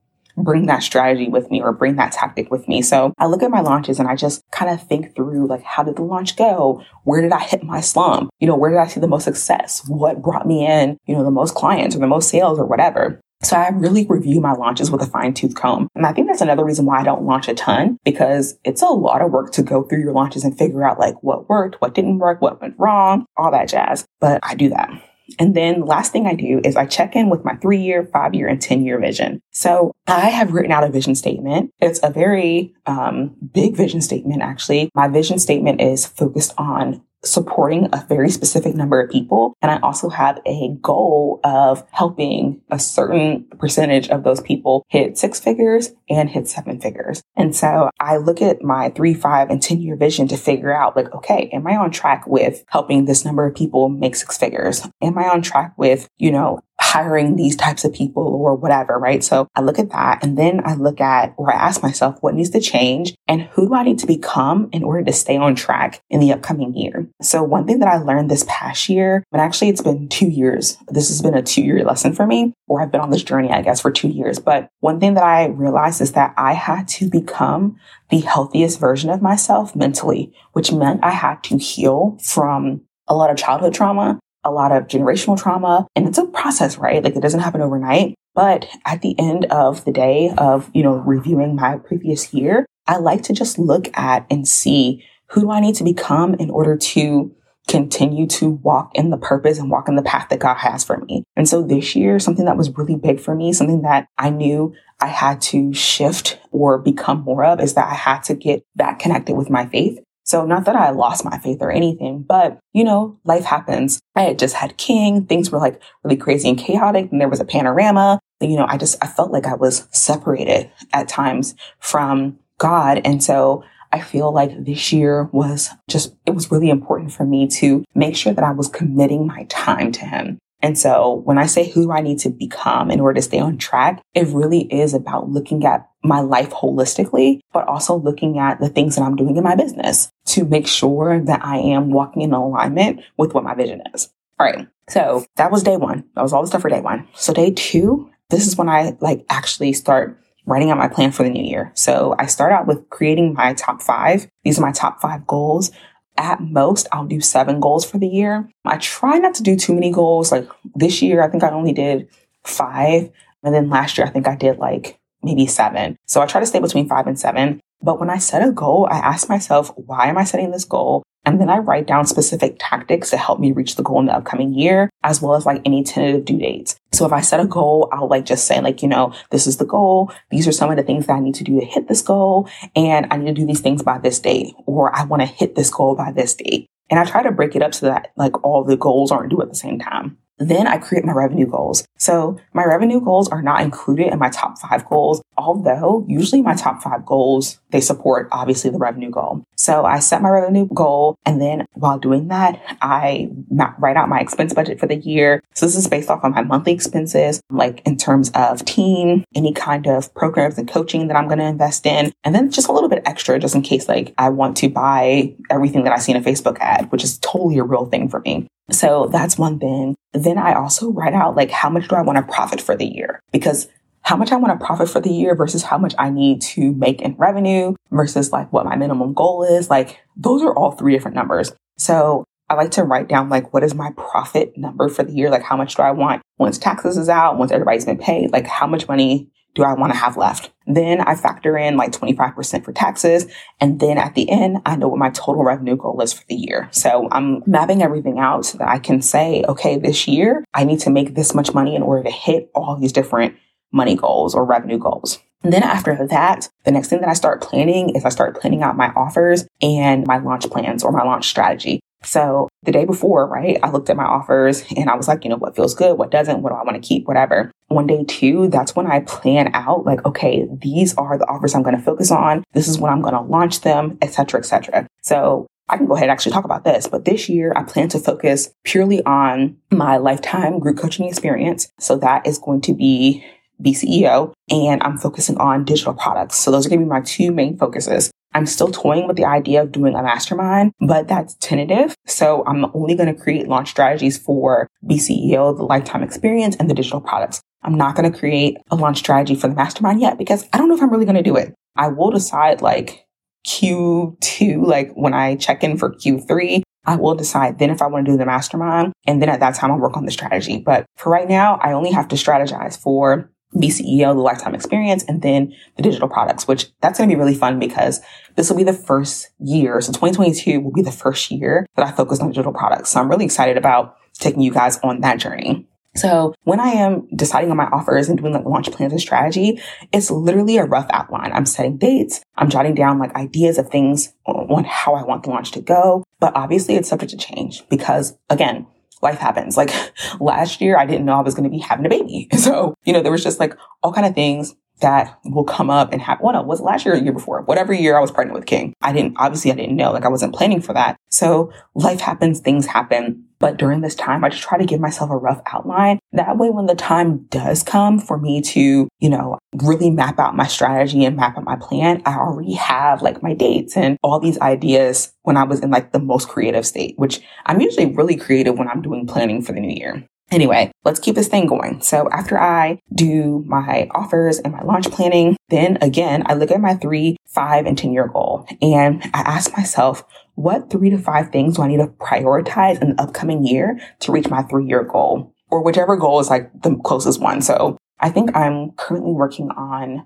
bring 0.43 0.65
that 0.67 0.83
strategy 0.83 1.27
with 1.27 1.49
me 1.49 1.61
or 1.61 1.71
bring 1.71 1.95
that 1.95 2.11
tactic 2.11 2.51
with 2.51 2.67
me. 2.67 2.81
So 2.81 3.13
I 3.17 3.27
look 3.27 3.43
at 3.43 3.51
my 3.51 3.61
launches 3.61 3.99
and 3.99 4.07
I 4.07 4.15
just 4.15 4.41
kind 4.51 4.71
of 4.71 4.81
think 4.87 5.15
through 5.15 5.47
like, 5.47 5.63
how 5.63 5.83
did 5.83 5.95
the 5.95 6.03
launch 6.03 6.35
go? 6.35 6.83
Where 7.03 7.21
did 7.21 7.31
I 7.31 7.39
hit 7.39 7.63
my 7.63 7.81
slump? 7.81 8.29
You 8.39 8.47
know, 8.47 8.55
where 8.55 8.71
did 8.71 8.79
I 8.79 8.87
see 8.87 8.99
the 8.99 9.07
most 9.07 9.23
success? 9.23 9.87
What 9.87 10.21
brought 10.21 10.47
me 10.47 10.65
in, 10.65 10.97
you 11.05 11.15
know, 11.15 11.23
the 11.23 11.31
most 11.31 11.55
clients 11.55 11.95
or 11.95 11.99
the 11.99 12.07
most 12.07 12.29
sales 12.29 12.59
or 12.59 12.65
whatever? 12.65 13.21
So 13.41 13.55
I 13.55 13.69
really 13.69 14.05
review 14.05 14.41
my 14.41 14.51
launches 14.51 14.91
with 14.91 15.01
a 15.01 15.05
fine 15.05 15.33
tooth 15.33 15.55
comb. 15.55 15.87
And 15.95 16.05
I 16.05 16.11
think 16.11 16.27
that's 16.27 16.41
another 16.41 16.65
reason 16.65 16.85
why 16.85 16.99
I 16.99 17.03
don't 17.03 17.23
launch 17.23 17.47
a 17.47 17.53
ton 17.53 17.97
because 18.03 18.59
it's 18.65 18.81
a 18.81 18.87
lot 18.87 19.21
of 19.21 19.31
work 19.31 19.53
to 19.53 19.63
go 19.63 19.83
through 19.83 20.01
your 20.01 20.11
launches 20.11 20.43
and 20.43 20.57
figure 20.57 20.83
out 20.83 20.99
like 20.99 21.15
what 21.23 21.47
worked, 21.47 21.79
what 21.79 21.95
didn't 21.95 22.19
work, 22.19 22.41
what 22.41 22.61
went 22.61 22.75
wrong, 22.77 23.25
all 23.37 23.51
that 23.51 23.69
jazz. 23.69 24.05
But 24.19 24.41
I 24.43 24.55
do 24.55 24.69
that. 24.69 24.89
And 25.37 25.55
then 25.55 25.85
last 25.85 26.11
thing 26.11 26.25
I 26.25 26.33
do 26.33 26.61
is 26.63 26.75
I 26.75 26.85
check 26.85 27.15
in 27.15 27.29
with 27.29 27.45
my 27.45 27.55
three 27.55 27.81
year, 27.81 28.05
five 28.05 28.33
year, 28.33 28.47
and 28.47 28.61
10 28.61 28.85
year 28.85 28.99
vision. 28.99 29.41
So 29.51 29.91
I 30.07 30.29
have 30.29 30.53
written 30.53 30.71
out 30.71 30.83
a 30.83 30.89
vision 30.89 31.15
statement. 31.15 31.71
It's 31.79 31.99
a 32.01 32.09
very 32.09 32.73
um, 32.85 33.35
big 33.53 33.75
vision 33.75 34.01
statement, 34.01 34.41
actually. 34.41 34.89
My 34.95 35.07
vision 35.07 35.39
statement 35.39 35.81
is 35.81 36.05
focused 36.05 36.53
on 36.57 37.01
supporting 37.23 37.89
a 37.91 38.05
very 38.07 38.29
specific 38.29 38.75
number 38.75 39.01
of 39.01 39.09
people. 39.09 39.53
And 39.61 39.71
I 39.71 39.79
also 39.79 40.09
have 40.09 40.39
a 40.45 40.75
goal 40.81 41.39
of 41.43 41.85
helping 41.91 42.61
a 42.69 42.79
certain 42.79 43.45
percentage 43.57 44.09
of 44.09 44.23
those 44.23 44.41
people 44.41 44.85
hit 44.89 45.17
six 45.17 45.39
figures 45.39 45.91
and 46.09 46.29
hit 46.29 46.47
seven 46.47 46.79
figures. 46.79 47.21
And 47.35 47.55
so 47.55 47.89
I 47.99 48.17
look 48.17 48.41
at 48.41 48.61
my 48.61 48.89
three, 48.89 49.13
five, 49.13 49.49
and 49.49 49.61
10 49.61 49.81
year 49.81 49.95
vision 49.95 50.27
to 50.29 50.37
figure 50.37 50.75
out 50.75 50.95
like, 50.95 51.13
okay, 51.13 51.49
am 51.51 51.67
I 51.67 51.75
on 51.75 51.91
track 51.91 52.25
with 52.27 52.63
helping 52.67 53.05
this 53.05 53.25
number 53.25 53.45
of 53.45 53.55
people 53.55 53.89
make 53.89 54.15
six 54.15 54.37
figures? 54.37 54.87
Am 55.01 55.17
I 55.17 55.27
on 55.29 55.41
track 55.41 55.73
with, 55.77 56.07
you 56.17 56.31
know, 56.31 56.61
hiring 56.89 57.35
these 57.35 57.55
types 57.55 57.85
of 57.85 57.93
people 57.93 58.23
or 58.23 58.55
whatever, 58.55 58.97
right? 58.97 59.23
So 59.23 59.47
I 59.55 59.61
look 59.61 59.77
at 59.77 59.91
that 59.91 60.23
and 60.23 60.35
then 60.39 60.61
I 60.65 60.73
look 60.73 60.99
at 60.99 61.35
or 61.37 61.53
I 61.53 61.55
ask 61.55 61.83
myself 61.83 62.17
what 62.21 62.33
needs 62.33 62.49
to 62.49 62.59
change 62.59 63.13
and 63.27 63.43
who 63.43 63.67
do 63.67 63.75
I 63.75 63.83
need 63.83 63.99
to 63.99 64.07
become 64.07 64.69
in 64.71 64.83
order 64.83 65.03
to 65.03 65.13
stay 65.13 65.37
on 65.37 65.53
track 65.53 66.01
in 66.09 66.19
the 66.19 66.33
upcoming 66.33 66.75
year? 66.75 67.07
So 67.21 67.43
one 67.43 67.67
thing 67.67 67.77
that 67.79 67.87
I 67.87 67.97
learned 67.97 68.31
this 68.31 68.43
past 68.47 68.89
year, 68.89 69.23
but 69.31 69.39
actually 69.39 69.69
it's 69.69 69.83
been 69.83 70.09
two 70.09 70.29
years. 70.29 70.77
This 70.87 71.09
has 71.09 71.21
been 71.21 71.35
a 71.35 71.43
two 71.43 71.61
year 71.61 71.83
lesson 71.83 72.13
for 72.13 72.25
me, 72.25 72.53
or 72.67 72.81
I've 72.81 72.91
been 72.91 73.01
on 73.01 73.11
this 73.11 73.23
journey, 73.23 73.51
I 73.51 73.61
guess, 73.61 73.81
for 73.81 73.91
two 73.91 74.09
years. 74.09 74.39
But 74.39 74.69
one 74.79 74.99
thing 74.99 75.13
that 75.13 75.23
I 75.23 75.45
realized 75.45 76.01
is 76.01 76.13
that 76.13 76.33
I 76.37 76.53
had 76.53 76.87
to 76.87 77.07
become 77.07 77.77
the 78.09 78.21
healthiest 78.21 78.79
version 78.79 79.11
of 79.11 79.21
myself 79.21 79.75
mentally, 79.75 80.33
which 80.53 80.71
meant 80.71 81.03
I 81.03 81.11
had 81.11 81.43
to 81.43 81.57
heal 81.57 82.17
from 82.23 82.81
a 83.07 83.15
lot 83.15 83.29
of 83.29 83.37
childhood 83.37 83.75
trauma 83.75 84.19
a 84.43 84.51
lot 84.51 84.71
of 84.71 84.87
generational 84.87 85.41
trauma 85.41 85.87
and 85.95 86.07
it's 86.07 86.17
a 86.17 86.25
process, 86.25 86.77
right? 86.77 87.03
Like 87.03 87.15
it 87.15 87.21
doesn't 87.21 87.41
happen 87.41 87.61
overnight. 87.61 88.15
But 88.35 88.67
at 88.85 89.01
the 89.01 89.17
end 89.19 89.45
of 89.45 89.83
the 89.85 89.91
day 89.91 90.31
of, 90.37 90.69
you 90.73 90.83
know, 90.83 90.93
reviewing 90.93 91.55
my 91.55 91.77
previous 91.77 92.33
year, 92.33 92.65
I 92.87 92.97
like 92.97 93.23
to 93.23 93.33
just 93.33 93.59
look 93.59 93.89
at 93.97 94.25
and 94.29 94.47
see 94.47 95.03
who 95.29 95.41
do 95.41 95.51
I 95.51 95.59
need 95.59 95.75
to 95.75 95.83
become 95.83 96.35
in 96.35 96.49
order 96.49 96.77
to 96.77 97.35
continue 97.67 98.25
to 98.25 98.49
walk 98.49 98.91
in 98.95 99.11
the 99.11 99.17
purpose 99.17 99.59
and 99.59 99.69
walk 99.69 99.87
in 99.87 99.95
the 99.95 100.01
path 100.01 100.27
that 100.29 100.39
God 100.39 100.55
has 100.55 100.83
for 100.83 100.97
me. 100.97 101.23
And 101.35 101.47
so 101.47 101.61
this 101.61 101.95
year, 101.95 102.17
something 102.17 102.45
that 102.45 102.57
was 102.57 102.75
really 102.75 102.95
big 102.95 103.19
for 103.19 103.35
me, 103.35 103.53
something 103.53 103.83
that 103.83 104.07
I 104.17 104.31
knew 104.31 104.73
I 104.99 105.07
had 105.07 105.39
to 105.41 105.71
shift 105.71 106.39
or 106.51 106.79
become 106.79 107.21
more 107.21 107.45
of 107.45 107.61
is 107.61 107.75
that 107.75 107.87
I 107.87 107.93
had 107.93 108.23
to 108.23 108.33
get 108.33 108.63
back 108.75 108.97
connected 108.99 109.35
with 109.35 109.51
my 109.51 109.67
faith. 109.67 109.99
So 110.29 110.45
not 110.45 110.65
that 110.65 110.75
I 110.75 110.91
lost 110.91 111.25
my 111.25 111.39
faith 111.39 111.57
or 111.59 111.71
anything, 111.71 112.21
but 112.21 112.59
you 112.71 112.83
know, 112.83 113.17
life 113.23 113.45
happens. 113.45 113.99
I 114.15 114.21
had 114.21 114.37
just 114.37 114.53
had 114.53 114.77
King. 114.77 115.25
Things 115.25 115.49
were 115.49 115.57
like 115.57 115.81
really 116.03 116.17
crazy 116.17 116.47
and 116.47 116.57
chaotic. 116.57 117.11
And 117.11 117.19
there 117.19 117.27
was 117.27 117.39
a 117.39 117.45
panorama. 117.45 118.19
You 118.39 118.55
know, 118.55 118.67
I 118.69 118.77
just, 118.77 119.03
I 119.03 119.07
felt 119.07 119.31
like 119.31 119.47
I 119.47 119.55
was 119.55 119.87
separated 119.89 120.69
at 120.93 121.07
times 121.07 121.55
from 121.79 122.37
God. 122.59 123.01
And 123.03 123.23
so 123.23 123.63
I 123.91 124.01
feel 124.01 124.31
like 124.31 124.65
this 124.65 124.93
year 124.93 125.23
was 125.31 125.71
just, 125.89 126.15
it 126.27 126.35
was 126.35 126.51
really 126.51 126.69
important 126.69 127.11
for 127.11 127.25
me 127.25 127.47
to 127.47 127.83
make 127.95 128.15
sure 128.15 128.31
that 128.31 128.43
I 128.43 128.51
was 128.51 128.67
committing 128.67 129.25
my 129.25 129.45
time 129.49 129.91
to 129.93 130.05
him. 130.05 130.37
And 130.61 130.77
so 130.77 131.21
when 131.25 131.37
I 131.37 131.45
say 131.45 131.69
who 131.69 131.91
I 131.91 132.01
need 132.01 132.19
to 132.19 132.29
become 132.29 132.91
in 132.91 132.99
order 132.99 133.15
to 133.15 133.21
stay 133.21 133.39
on 133.39 133.57
track, 133.57 134.01
it 134.13 134.27
really 134.27 134.61
is 134.73 134.93
about 134.93 135.29
looking 135.29 135.65
at 135.65 135.87
my 136.03 136.19
life 136.19 136.49
holistically, 136.49 137.39
but 137.53 137.67
also 137.67 137.95
looking 137.95 138.39
at 138.39 138.59
the 138.59 138.69
things 138.69 138.95
that 138.95 139.03
I'm 139.03 139.15
doing 139.15 139.37
in 139.37 139.43
my 139.43 139.55
business 139.55 140.11
to 140.27 140.45
make 140.45 140.67
sure 140.67 141.19
that 141.21 141.43
I 141.43 141.57
am 141.57 141.91
walking 141.91 142.21
in 142.21 142.33
alignment 142.33 143.01
with 143.17 143.33
what 143.33 143.43
my 143.43 143.55
vision 143.55 143.81
is. 143.93 144.09
All 144.39 144.45
right. 144.45 144.67
So 144.89 145.25
that 145.35 145.51
was 145.51 145.63
day 145.63 145.77
one. 145.77 146.05
That 146.15 146.21
was 146.21 146.33
all 146.33 146.41
the 146.41 146.47
stuff 146.47 146.61
for 146.61 146.69
day 146.69 146.81
one. 146.81 147.07
So 147.13 147.33
day 147.33 147.51
two, 147.51 148.09
this 148.29 148.47
is 148.47 148.57
when 148.57 148.69
I 148.69 148.97
like 148.99 149.25
actually 149.29 149.73
start 149.73 150.17
writing 150.45 150.71
out 150.71 150.77
my 150.77 150.87
plan 150.87 151.11
for 151.11 151.23
the 151.23 151.29
new 151.29 151.43
year. 151.43 151.71
So 151.75 152.15
I 152.17 152.25
start 152.25 152.51
out 152.51 152.65
with 152.65 152.89
creating 152.89 153.33
my 153.33 153.53
top 153.53 153.81
five. 153.81 154.27
These 154.43 154.57
are 154.57 154.63
my 154.63 154.71
top 154.71 154.99
five 154.99 155.27
goals 155.27 155.71
at 156.17 156.41
most, 156.41 156.87
I'll 156.91 157.05
do 157.05 157.21
seven 157.21 157.59
goals 157.59 157.89
for 157.89 157.97
the 157.97 158.07
year. 158.07 158.49
I 158.65 158.77
try 158.77 159.17
not 159.17 159.33
to 159.35 159.43
do 159.43 159.55
too 159.55 159.73
many 159.73 159.91
goals. 159.91 160.31
Like 160.31 160.49
this 160.75 161.01
year, 161.01 161.21
I 161.21 161.29
think 161.29 161.43
I 161.43 161.51
only 161.51 161.73
did 161.73 162.09
five. 162.45 163.09
And 163.43 163.55
then 163.55 163.69
last 163.69 163.97
year, 163.97 164.05
I 164.05 164.09
think 164.09 164.27
I 164.27 164.35
did 164.35 164.57
like 164.57 164.99
maybe 165.23 165.47
seven. 165.47 165.97
So 166.07 166.21
I 166.21 166.25
try 166.25 166.39
to 166.39 166.45
stay 166.45 166.59
between 166.59 166.87
five 166.87 167.07
and 167.07 167.19
seven. 167.19 167.61
But 167.81 167.99
when 167.99 168.09
I 168.09 168.17
set 168.17 168.47
a 168.47 168.51
goal, 168.51 168.87
I 168.91 168.97
ask 168.97 169.29
myself, 169.29 169.71
why 169.77 170.07
am 170.07 170.17
I 170.17 170.25
setting 170.25 170.51
this 170.51 170.65
goal? 170.65 171.03
And 171.29 171.39
then 171.39 171.49
I 171.51 171.59
write 171.59 171.85
down 171.85 172.07
specific 172.07 172.55
tactics 172.57 173.11
to 173.11 173.17
help 173.17 173.39
me 173.39 173.51
reach 173.51 173.75
the 173.75 173.83
goal 173.83 173.99
in 173.99 174.07
the 174.07 174.15
upcoming 174.15 174.51
year, 174.51 174.89
as 175.03 175.21
well 175.21 175.35
as 175.35 175.45
like 175.45 175.61
any 175.63 175.83
tentative 175.83 176.25
due 176.25 176.39
dates. 176.39 176.75
So 176.91 177.05
if 177.05 177.13
I 177.13 177.21
set 177.21 177.39
a 177.39 177.45
goal, 177.45 177.87
I'll 177.91 178.07
like 178.07 178.25
just 178.25 178.47
say 178.47 178.59
like, 178.61 178.81
you 178.81 178.87
know, 178.87 179.13
this 179.29 179.45
is 179.45 179.57
the 179.57 179.65
goal. 179.65 180.11
These 180.31 180.47
are 180.47 180.51
some 180.51 180.71
of 180.71 180.77
the 180.77 180.81
things 180.81 181.05
that 181.05 181.13
I 181.13 181.19
need 181.19 181.35
to 181.35 181.43
do 181.43 181.59
to 181.59 181.65
hit 181.67 181.87
this 181.87 182.01
goal. 182.01 182.49
And 182.75 183.05
I 183.11 183.17
need 183.17 183.27
to 183.27 183.41
do 183.41 183.45
these 183.45 183.61
things 183.61 183.83
by 183.83 183.99
this 183.99 184.17
date, 184.17 184.55
or 184.65 184.95
I 184.95 185.03
want 185.03 185.21
to 185.21 185.27
hit 185.27 185.53
this 185.53 185.69
goal 185.69 185.93
by 185.93 186.11
this 186.11 186.33
date. 186.33 186.65
And 186.89 186.99
I 186.99 187.05
try 187.05 187.21
to 187.21 187.31
break 187.31 187.55
it 187.55 187.61
up 187.61 187.75
so 187.75 187.85
that 187.85 188.11
like 188.17 188.43
all 188.43 188.63
the 188.63 188.75
goals 188.75 189.11
aren't 189.11 189.29
due 189.29 189.43
at 189.43 189.49
the 189.49 189.55
same 189.55 189.77
time. 189.77 190.17
Then 190.39 190.67
I 190.67 190.77
create 190.77 191.05
my 191.05 191.11
revenue 191.11 191.45
goals. 191.45 191.85
So 191.97 192.39
my 192.53 192.63
revenue 192.63 193.01
goals 193.01 193.27
are 193.29 193.41
not 193.41 193.61
included 193.61 194.07
in 194.07 194.19
my 194.19 194.29
top 194.29 194.57
five 194.57 194.85
goals, 194.85 195.21
although 195.37 196.05
usually 196.07 196.41
my 196.41 196.55
top 196.55 196.81
five 196.81 197.05
goals, 197.05 197.59
they 197.71 197.81
support 197.81 198.29
obviously 198.31 198.71
the 198.71 198.77
revenue 198.77 199.09
goal. 199.09 199.43
So 199.57 199.83
I 199.83 199.99
set 199.99 200.21
my 200.21 200.29
revenue 200.29 200.67
goal. 200.73 201.17
And 201.25 201.41
then 201.41 201.65
while 201.73 201.99
doing 201.99 202.29
that, 202.29 202.61
I 202.81 203.29
write 203.49 203.97
out 203.97 204.07
my 204.07 204.21
expense 204.21 204.53
budget 204.53 204.79
for 204.79 204.87
the 204.87 204.95
year. 204.95 205.43
So 205.53 205.65
this 205.65 205.75
is 205.75 205.87
based 205.87 206.09
off 206.09 206.23
of 206.23 206.31
my 206.31 206.41
monthly 206.43 206.71
expenses, 206.71 207.41
like 207.49 207.81
in 207.85 207.97
terms 207.97 208.31
of 208.33 208.63
team, 208.63 209.25
any 209.35 209.51
kind 209.53 209.87
of 209.87 210.13
programs 210.15 210.57
and 210.57 210.69
coaching 210.69 211.07
that 211.07 211.17
I'm 211.17 211.27
going 211.27 211.39
to 211.39 211.45
invest 211.45 211.85
in. 211.85 212.13
And 212.23 212.33
then 212.33 212.49
just 212.49 212.69
a 212.69 212.71
little 212.71 212.89
bit 212.89 213.03
extra 213.05 213.39
just 213.39 213.55
in 213.55 213.61
case 213.61 213.89
like 213.89 214.13
I 214.17 214.29
want 214.29 214.55
to 214.57 214.69
buy 214.69 215.35
everything 215.49 215.83
that 215.83 215.91
I 215.91 215.97
see 215.97 216.13
in 216.13 216.17
a 216.17 216.21
Facebook 216.21 216.57
ad, 216.59 216.89
which 216.93 217.03
is 217.03 217.17
totally 217.19 217.57
a 217.57 217.63
real 217.63 217.85
thing 217.85 218.07
for 218.07 218.21
me. 218.21 218.47
So 218.71 219.09
that's 219.11 219.37
one 219.37 219.59
thing. 219.59 219.95
Then 220.13 220.37
I 220.37 220.53
also 220.53 220.91
write 220.91 221.13
out 221.13 221.35
like 221.35 221.51
how 221.51 221.69
much 221.69 221.87
do 221.87 221.95
I 221.95 222.01
want 222.01 222.17
to 222.17 222.33
profit 222.33 222.61
for 222.61 222.75
the 222.75 222.85
year? 222.85 223.19
Because 223.31 223.67
how 224.01 224.15
much 224.15 224.31
I 224.31 224.37
want 224.37 224.59
to 224.59 224.65
profit 224.65 224.89
for 224.89 224.99
the 224.99 225.11
year 225.11 225.35
versus 225.35 225.63
how 225.63 225.77
much 225.77 225.93
I 225.99 226.09
need 226.09 226.41
to 226.41 226.73
make 226.73 227.01
in 227.01 227.15
revenue 227.17 227.75
versus 227.91 228.31
like 228.31 228.51
what 228.51 228.65
my 228.65 228.75
minimum 228.75 229.13
goal 229.13 229.43
is. 229.43 229.69
Like 229.69 229.99
those 230.15 230.41
are 230.41 230.53
all 230.53 230.71
three 230.71 230.93
different 230.93 231.15
numbers. 231.15 231.51
So 231.77 232.23
I 232.49 232.55
like 232.55 232.71
to 232.71 232.83
write 232.83 233.07
down 233.07 233.29
like 233.29 233.53
what 233.53 233.63
is 233.63 233.75
my 233.75 233.91
profit 233.97 234.57
number 234.57 234.89
for 234.89 235.03
the 235.03 235.13
year? 235.13 235.29
Like 235.29 235.43
how 235.43 235.55
much 235.55 235.75
do 235.75 235.83
I 235.83 235.91
want 235.91 236.21
once 236.37 236.57
taxes 236.57 236.97
is 236.97 237.09
out, 237.09 237.37
once 237.37 237.51
everybody's 237.51 237.85
been 237.85 237.97
paid? 237.97 238.31
Like 238.31 238.47
how 238.47 238.65
much 238.65 238.87
money 238.87 239.29
do 239.55 239.63
I 239.63 239.73
want 239.73 239.93
to 239.93 239.99
have 239.99 240.17
left? 240.17 240.51
Then 240.67 241.01
I 241.01 241.15
factor 241.15 241.57
in 241.57 241.77
like 241.77 241.91
25% 241.91 242.63
for 242.63 242.71
taxes. 242.71 243.25
And 243.59 243.79
then 243.79 243.97
at 243.97 244.15
the 244.15 244.29
end, 244.29 244.59
I 244.65 244.75
know 244.75 244.87
what 244.87 244.99
my 244.99 245.09
total 245.09 245.43
revenue 245.43 245.75
goal 245.75 246.01
is 246.01 246.13
for 246.13 246.23
the 246.27 246.35
year. 246.35 246.69
So 246.71 247.07
I'm 247.11 247.41
mapping 247.45 247.81
everything 247.81 248.19
out 248.19 248.45
so 248.45 248.57
that 248.59 248.67
I 248.67 248.79
can 248.79 249.01
say, 249.01 249.43
okay, 249.47 249.77
this 249.77 250.07
year 250.07 250.45
I 250.53 250.63
need 250.63 250.79
to 250.81 250.89
make 250.89 251.15
this 251.15 251.33
much 251.33 251.53
money 251.53 251.75
in 251.75 251.81
order 251.81 252.03
to 252.03 252.11
hit 252.11 252.51
all 252.53 252.77
these 252.77 252.93
different 252.93 253.35
money 253.71 253.95
goals 253.95 254.35
or 254.35 254.45
revenue 254.45 254.77
goals. 254.77 255.19
And 255.43 255.53
then 255.53 255.63
after 255.63 256.07
that, 256.07 256.49
the 256.65 256.71
next 256.71 256.89
thing 256.89 256.99
that 256.99 257.09
I 257.09 257.13
start 257.13 257.41
planning 257.41 257.95
is 257.95 258.03
I 258.03 258.09
start 258.09 258.39
planning 258.39 258.61
out 258.61 258.75
my 258.75 258.89
offers 258.89 259.47
and 259.61 260.05
my 260.05 260.17
launch 260.17 260.49
plans 260.49 260.83
or 260.83 260.91
my 260.91 261.03
launch 261.03 261.27
strategy. 261.27 261.79
So 262.03 262.47
the 262.63 262.71
day 262.71 262.85
before, 262.85 263.27
right, 263.27 263.57
I 263.61 263.69
looked 263.69 263.89
at 263.89 263.97
my 263.97 264.05
offers 264.05 264.63
and 264.75 264.89
I 264.89 264.95
was 264.95 265.07
like, 265.07 265.23
you 265.23 265.29
know, 265.29 265.37
what 265.37 265.55
feels 265.55 265.75
good, 265.75 265.97
what 265.97 266.11
doesn't, 266.11 266.41
what 266.41 266.49
do 266.49 266.55
I 266.55 266.63
want 266.63 266.81
to 266.81 266.87
keep, 266.87 267.07
whatever. 267.07 267.51
One 267.67 267.87
day 267.87 268.03
two, 268.05 268.47
that's 268.47 268.75
when 268.75 268.87
I 268.87 269.01
plan 269.01 269.51
out 269.53 269.85
like, 269.85 270.05
okay, 270.05 270.47
these 270.51 270.95
are 270.95 271.17
the 271.17 271.27
offers 271.27 271.53
I'm 271.53 271.63
going 271.63 271.77
to 271.77 271.81
focus 271.81 272.11
on. 272.11 272.43
This 272.53 272.67
is 272.67 272.79
when 272.79 272.91
I'm 272.91 273.01
going 273.01 273.13
to 273.13 273.21
launch 273.21 273.61
them, 273.61 273.97
etc., 274.01 274.39
etc. 274.39 274.87
So 275.01 275.47
I 275.67 275.77
can 275.77 275.85
go 275.85 275.93
ahead 275.93 276.05
and 276.05 276.11
actually 276.11 276.31
talk 276.31 276.45
about 276.45 276.63
this, 276.63 276.87
but 276.87 277.05
this 277.05 277.29
year 277.29 277.53
I 277.55 277.63
plan 277.63 277.89
to 277.89 277.99
focus 277.99 278.49
purely 278.63 279.03
on 279.03 279.57
my 279.71 279.97
lifetime 279.97 280.59
group 280.59 280.77
coaching 280.77 281.07
experience. 281.07 281.69
So 281.79 281.97
that 281.97 282.25
is 282.25 282.39
going 282.39 282.61
to 282.61 282.73
be 282.73 283.23
BCEO 283.61 284.33
and 284.49 284.81
I'm 284.83 284.97
focusing 284.97 285.37
on 285.37 285.65
digital 285.65 285.93
products. 285.93 286.37
So 286.37 286.49
those 286.49 286.65
are 286.65 286.69
going 286.69 286.79
to 286.79 286.85
be 286.85 286.89
my 286.89 287.01
two 287.01 287.31
main 287.31 287.57
focuses. 287.57 288.11
I'm 288.33 288.45
still 288.45 288.69
toying 288.71 289.07
with 289.07 289.17
the 289.17 289.25
idea 289.25 289.61
of 289.61 289.71
doing 289.71 289.95
a 289.95 290.03
mastermind, 290.03 290.73
but 290.79 291.07
that's 291.07 291.35
tentative. 291.35 291.95
So 292.05 292.43
I'm 292.45 292.65
only 292.75 292.95
going 292.95 293.13
to 293.13 293.19
create 293.19 293.47
launch 293.47 293.69
strategies 293.69 294.17
for 294.17 294.67
BCEO, 294.85 295.57
the 295.57 295.63
lifetime 295.63 296.03
experience 296.03 296.55
and 296.57 296.69
the 296.69 296.75
digital 296.75 297.01
products. 297.01 297.41
I'm 297.63 297.75
not 297.75 297.95
going 297.95 298.11
to 298.11 298.17
create 298.17 298.57
a 298.71 298.75
launch 298.75 298.99
strategy 298.99 299.35
for 299.35 299.47
the 299.47 299.55
mastermind 299.55 299.99
yet 299.99 300.17
because 300.17 300.47
I 300.53 300.57
don't 300.57 300.69
know 300.69 300.75
if 300.75 300.81
I'm 300.81 300.91
really 300.91 301.05
going 301.05 301.15
to 301.15 301.23
do 301.23 301.35
it. 301.35 301.53
I 301.75 301.87
will 301.87 302.11
decide 302.11 302.61
like 302.61 303.05
Q2, 303.47 304.65
like 304.65 304.91
when 304.93 305.13
I 305.13 305.35
check 305.35 305.63
in 305.63 305.77
for 305.77 305.93
Q3, 305.93 306.61
I 306.85 306.95
will 306.95 307.15
decide 307.15 307.59
then 307.59 307.69
if 307.69 307.81
I 307.81 307.87
want 307.87 308.05
to 308.05 308.11
do 308.11 308.17
the 308.17 308.25
mastermind. 308.25 308.93
And 309.05 309.21
then 309.21 309.29
at 309.29 309.39
that 309.41 309.55
time, 309.55 309.71
I'll 309.71 309.79
work 309.79 309.97
on 309.97 310.05
the 310.05 310.11
strategy. 310.11 310.59
But 310.59 310.85
for 310.97 311.11
right 311.11 311.27
now, 311.27 311.59
I 311.61 311.73
only 311.73 311.91
have 311.91 312.07
to 312.09 312.15
strategize 312.15 312.79
for 312.79 313.29
BCEO, 313.55 314.13
the 314.13 314.21
lifetime 314.21 314.53
experience, 314.53 315.03
and 315.07 315.21
then 315.21 315.53
the 315.75 315.83
digital 315.83 316.07
products, 316.07 316.47
which 316.47 316.71
that's 316.81 316.97
going 316.97 317.09
to 317.09 317.15
be 317.15 317.19
really 317.19 317.35
fun 317.35 317.59
because 317.59 317.99
this 318.35 318.49
will 318.49 318.57
be 318.57 318.63
the 318.63 318.73
first 318.73 319.29
year. 319.39 319.81
So 319.81 319.91
2022 319.91 320.59
will 320.59 320.71
be 320.71 320.81
the 320.81 320.91
first 320.91 321.31
year 321.31 321.65
that 321.75 321.85
I 321.85 321.91
focus 321.91 322.19
on 322.19 322.29
digital 322.29 322.53
products. 322.53 322.91
So 322.91 322.99
I'm 322.99 323.09
really 323.09 323.25
excited 323.25 323.57
about 323.57 323.95
taking 324.13 324.41
you 324.41 324.51
guys 324.51 324.79
on 324.83 325.01
that 325.01 325.17
journey. 325.19 325.67
So 325.95 326.35
when 326.43 326.59
I 326.59 326.69
am 326.69 327.07
deciding 327.15 327.49
on 327.49 327.57
my 327.57 327.65
offers 327.65 328.09
and 328.09 328.17
doing 328.17 328.33
like 328.33 328.45
launch 328.45 328.71
plans 328.71 328.93
and 328.93 329.01
strategy, 329.01 329.59
it's 329.91 330.11
literally 330.11 330.57
a 330.57 330.65
rough 330.65 330.87
outline. 330.91 331.31
I'm 331.33 331.45
setting 331.45 331.77
dates. 331.77 332.21
I'm 332.37 332.49
jotting 332.49 332.75
down 332.75 332.99
like 332.99 333.15
ideas 333.15 333.57
of 333.57 333.69
things 333.69 334.13
on 334.25 334.63
how 334.65 334.93
I 334.93 335.03
want 335.03 335.23
the 335.23 335.31
launch 335.31 335.51
to 335.51 335.61
go. 335.61 336.03
But 336.19 336.35
obviously 336.35 336.75
it's 336.75 336.89
subject 336.89 337.11
to 337.11 337.17
change 337.17 337.67
because 337.69 338.15
again, 338.29 338.67
life 339.01 339.17
happens. 339.17 339.57
Like 339.57 339.71
last 340.19 340.61
year, 340.61 340.77
I 340.77 340.85
didn't 340.85 341.05
know 341.05 341.17
I 341.17 341.21
was 341.21 341.33
going 341.35 341.43
to 341.43 341.49
be 341.49 341.59
having 341.59 341.85
a 341.85 341.89
baby. 341.89 342.27
So, 342.39 342.73
you 342.85 342.93
know, 342.93 343.01
there 343.01 343.11
was 343.11 343.21
just 343.21 343.39
like 343.39 343.53
all 343.83 343.91
kind 343.91 344.07
of 344.07 344.15
things 344.15 344.55
that 344.81 345.19
will 345.25 345.43
come 345.43 345.69
up 345.69 345.91
and 345.91 346.01
happen. 346.01 346.25
Well, 346.25 346.33
no, 346.33 346.41
was 346.41 346.61
last 346.61 346.85
year 346.85 346.95
or 346.95 346.97
the 346.97 347.03
year 347.03 347.13
before? 347.13 347.41
Whatever 347.41 347.73
year 347.73 347.97
I 347.97 348.01
was 348.01 348.11
pregnant 348.11 348.35
with 348.35 348.45
King. 348.45 348.73
I 348.81 348.93
didn't, 348.93 349.15
obviously 349.17 349.51
I 349.51 349.55
didn't 349.55 349.75
know, 349.75 349.91
like 349.91 350.05
I 350.05 350.09
wasn't 350.09 350.35
planning 350.35 350.61
for 350.61 350.73
that. 350.73 350.97
So 351.09 351.51
life 351.75 351.99
happens, 351.99 352.39
things 352.39 352.65
happen. 352.65 353.25
But 353.39 353.55
during 353.55 353.79
this 353.79 353.95
time, 353.95 354.25
I 354.25 354.29
just 354.29 354.43
try 354.43 354.57
to 354.57 354.65
give 354.65 354.81
myself 354.81 355.09
a 355.09 355.15
rough 355.15 355.41
outline. 355.53 355.99
That 356.11 356.37
way, 356.37 356.49
when 356.49 356.65
the 356.65 356.75
time 356.75 357.25
does 357.29 357.63
come 357.63 357.97
for 357.97 358.17
me 358.17 358.41
to, 358.41 358.89
you 358.99 359.09
know, 359.09 359.39
really 359.55 359.89
map 359.89 360.19
out 360.19 360.35
my 360.35 360.45
strategy 360.45 361.05
and 361.05 361.15
map 361.15 361.37
out 361.37 361.45
my 361.45 361.55
plan, 361.55 362.01
I 362.05 362.17
already 362.17 362.53
have 362.55 363.01
like 363.01 363.23
my 363.23 363.33
dates 363.33 363.77
and 363.77 363.97
all 364.03 364.19
these 364.19 364.37
ideas 364.39 365.13
when 365.21 365.37
I 365.37 365.43
was 365.43 365.61
in 365.61 365.71
like 365.71 365.93
the 365.93 365.99
most 365.99 366.27
creative 366.27 366.65
state, 366.65 366.95
which 366.97 367.21
I'm 367.45 367.61
usually 367.61 367.85
really 367.85 368.17
creative 368.17 368.57
when 368.57 368.67
I'm 368.67 368.81
doing 368.81 369.07
planning 369.07 369.41
for 369.41 369.53
the 369.53 369.61
new 369.61 369.73
year. 369.73 370.05
Anyway, 370.31 370.71
let's 370.85 370.99
keep 370.99 371.15
this 371.15 371.27
thing 371.27 371.47
going. 371.47 371.81
So 371.81 372.07
after 372.11 372.39
I 372.39 372.79
do 372.93 373.43
my 373.47 373.87
offers 373.91 374.39
and 374.39 374.53
my 374.53 374.61
launch 374.61 374.89
planning, 374.91 375.35
then 375.49 375.77
again, 375.81 376.23
I 376.27 376.35
look 376.35 376.51
at 376.51 376.61
my 376.61 376.75
three, 376.75 377.17
five, 377.27 377.65
and 377.65 377.77
10 377.77 377.93
year 377.93 378.07
goal 378.07 378.47
and 378.61 379.01
I 379.13 379.21
ask 379.21 379.55
myself, 379.57 380.03
what 380.35 380.69
three 380.69 380.89
to 380.89 380.97
five 380.97 381.31
things 381.31 381.57
do 381.57 381.63
I 381.63 381.67
need 381.67 381.77
to 381.77 381.87
prioritize 381.87 382.81
in 382.81 382.95
the 382.95 383.01
upcoming 383.01 383.45
year 383.45 383.79
to 383.99 384.11
reach 384.11 384.29
my 384.29 384.43
three 384.43 384.65
year 384.65 384.83
goal 384.83 385.33
or 385.49 385.63
whichever 385.63 385.95
goal 385.97 386.19
is 386.19 386.29
like 386.29 386.49
the 386.61 386.75
closest 386.83 387.19
one. 387.19 387.41
So 387.41 387.77
I 387.99 388.09
think 388.09 388.35
I'm 388.35 388.71
currently 388.71 389.11
working 389.11 389.49
on 389.51 390.05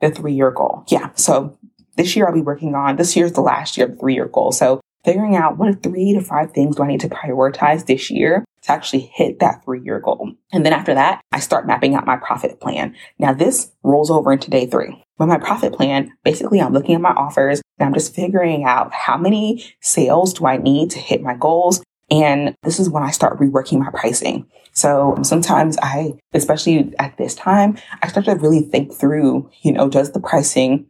the 0.00 0.10
three 0.10 0.34
year 0.34 0.50
goal. 0.50 0.84
Yeah. 0.88 1.10
So 1.14 1.58
this 1.96 2.16
year 2.16 2.26
I'll 2.26 2.34
be 2.34 2.40
working 2.40 2.74
on, 2.74 2.96
this 2.96 3.16
year's 3.16 3.32
the 3.32 3.40
last 3.40 3.76
year 3.76 3.86
of 3.86 3.92
the 3.92 3.98
three 3.98 4.14
year 4.14 4.28
goal. 4.28 4.52
So 4.52 4.80
figuring 5.04 5.36
out 5.36 5.58
what 5.58 5.82
three 5.82 6.12
to 6.14 6.20
five 6.20 6.52
things 6.52 6.76
do 6.76 6.82
I 6.82 6.86
need 6.86 7.00
to 7.00 7.08
prioritize 7.08 7.86
this 7.86 8.10
year 8.10 8.44
to 8.62 8.72
actually 8.72 9.10
hit 9.12 9.38
that 9.40 9.62
three 9.64 9.80
year 9.82 10.00
goal. 10.00 10.32
And 10.52 10.64
then 10.64 10.72
after 10.72 10.94
that, 10.94 11.20
I 11.32 11.40
start 11.40 11.66
mapping 11.66 11.94
out 11.94 12.06
my 12.06 12.16
profit 12.16 12.60
plan. 12.60 12.94
Now 13.18 13.32
this 13.32 13.72
rolls 13.82 14.10
over 14.10 14.32
into 14.32 14.50
day 14.50 14.66
three. 14.66 15.04
But 15.18 15.26
my 15.26 15.38
profit 15.38 15.72
plan, 15.72 16.12
basically 16.24 16.60
I'm 16.60 16.72
looking 16.72 16.94
at 16.94 17.00
my 17.00 17.12
offers 17.12 17.62
and 17.78 17.86
I'm 17.86 17.94
just 17.94 18.14
figuring 18.14 18.64
out 18.64 18.92
how 18.92 19.16
many 19.16 19.64
sales 19.80 20.34
do 20.34 20.46
I 20.46 20.56
need 20.56 20.90
to 20.90 20.98
hit 20.98 21.22
my 21.22 21.34
goals. 21.34 21.82
And 22.10 22.54
this 22.62 22.80
is 22.80 22.88
when 22.88 23.02
I 23.02 23.10
start 23.10 23.38
reworking 23.38 23.78
my 23.78 23.90
pricing. 23.90 24.46
So 24.72 25.16
sometimes 25.22 25.78
I, 25.80 26.14
especially 26.32 26.92
at 26.98 27.16
this 27.16 27.34
time, 27.34 27.78
I 28.02 28.08
start 28.08 28.26
to 28.26 28.34
really 28.34 28.60
think 28.60 28.92
through, 28.92 29.50
you 29.62 29.72
know, 29.72 29.88
does 29.88 30.12
the 30.12 30.20
pricing 30.20 30.86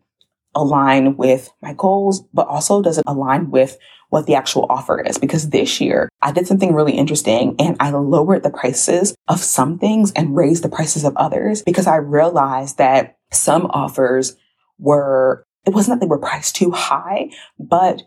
align 0.55 1.17
with 1.17 1.53
my 1.63 1.75
goals, 1.75 2.23
but 2.33 2.47
also 2.47 2.83
does 2.83 2.99
it 2.99 3.05
align 3.07 3.51
with 3.51 3.79
what 4.11 4.27
the 4.27 4.35
actual 4.35 4.67
offer 4.71 5.01
is. 5.01 5.19
Because 5.19 5.51
this 5.51 5.81
year 5.81 6.09
I 6.23 6.33
did 6.33 6.47
something 6.47 6.73
really 6.73 6.93
interesting 6.93 7.57
and 7.59 7.77
I 7.81 7.91
lowered 7.91 8.43
the 8.43 8.51
prices 8.51 9.15
of 9.29 9.41
some 9.41 9.79
things 9.79 10.13
and 10.13 10.37
raised 10.37 10.63
the 10.63 10.69
prices 10.69 11.05
of 11.05 11.17
others 11.17 11.63
because 11.63 11.87
I 11.87 11.97
realized 11.97 12.79
that 12.79 13.17
some 13.33 13.67
offers 13.67 14.37
were, 14.79 15.45
it 15.67 15.71
wasn't 15.71 15.99
that 15.99 16.05
they 16.05 16.09
were 16.09 16.19
priced 16.19 16.57
too 16.57 16.71
high, 16.71 17.31
but 17.59 18.03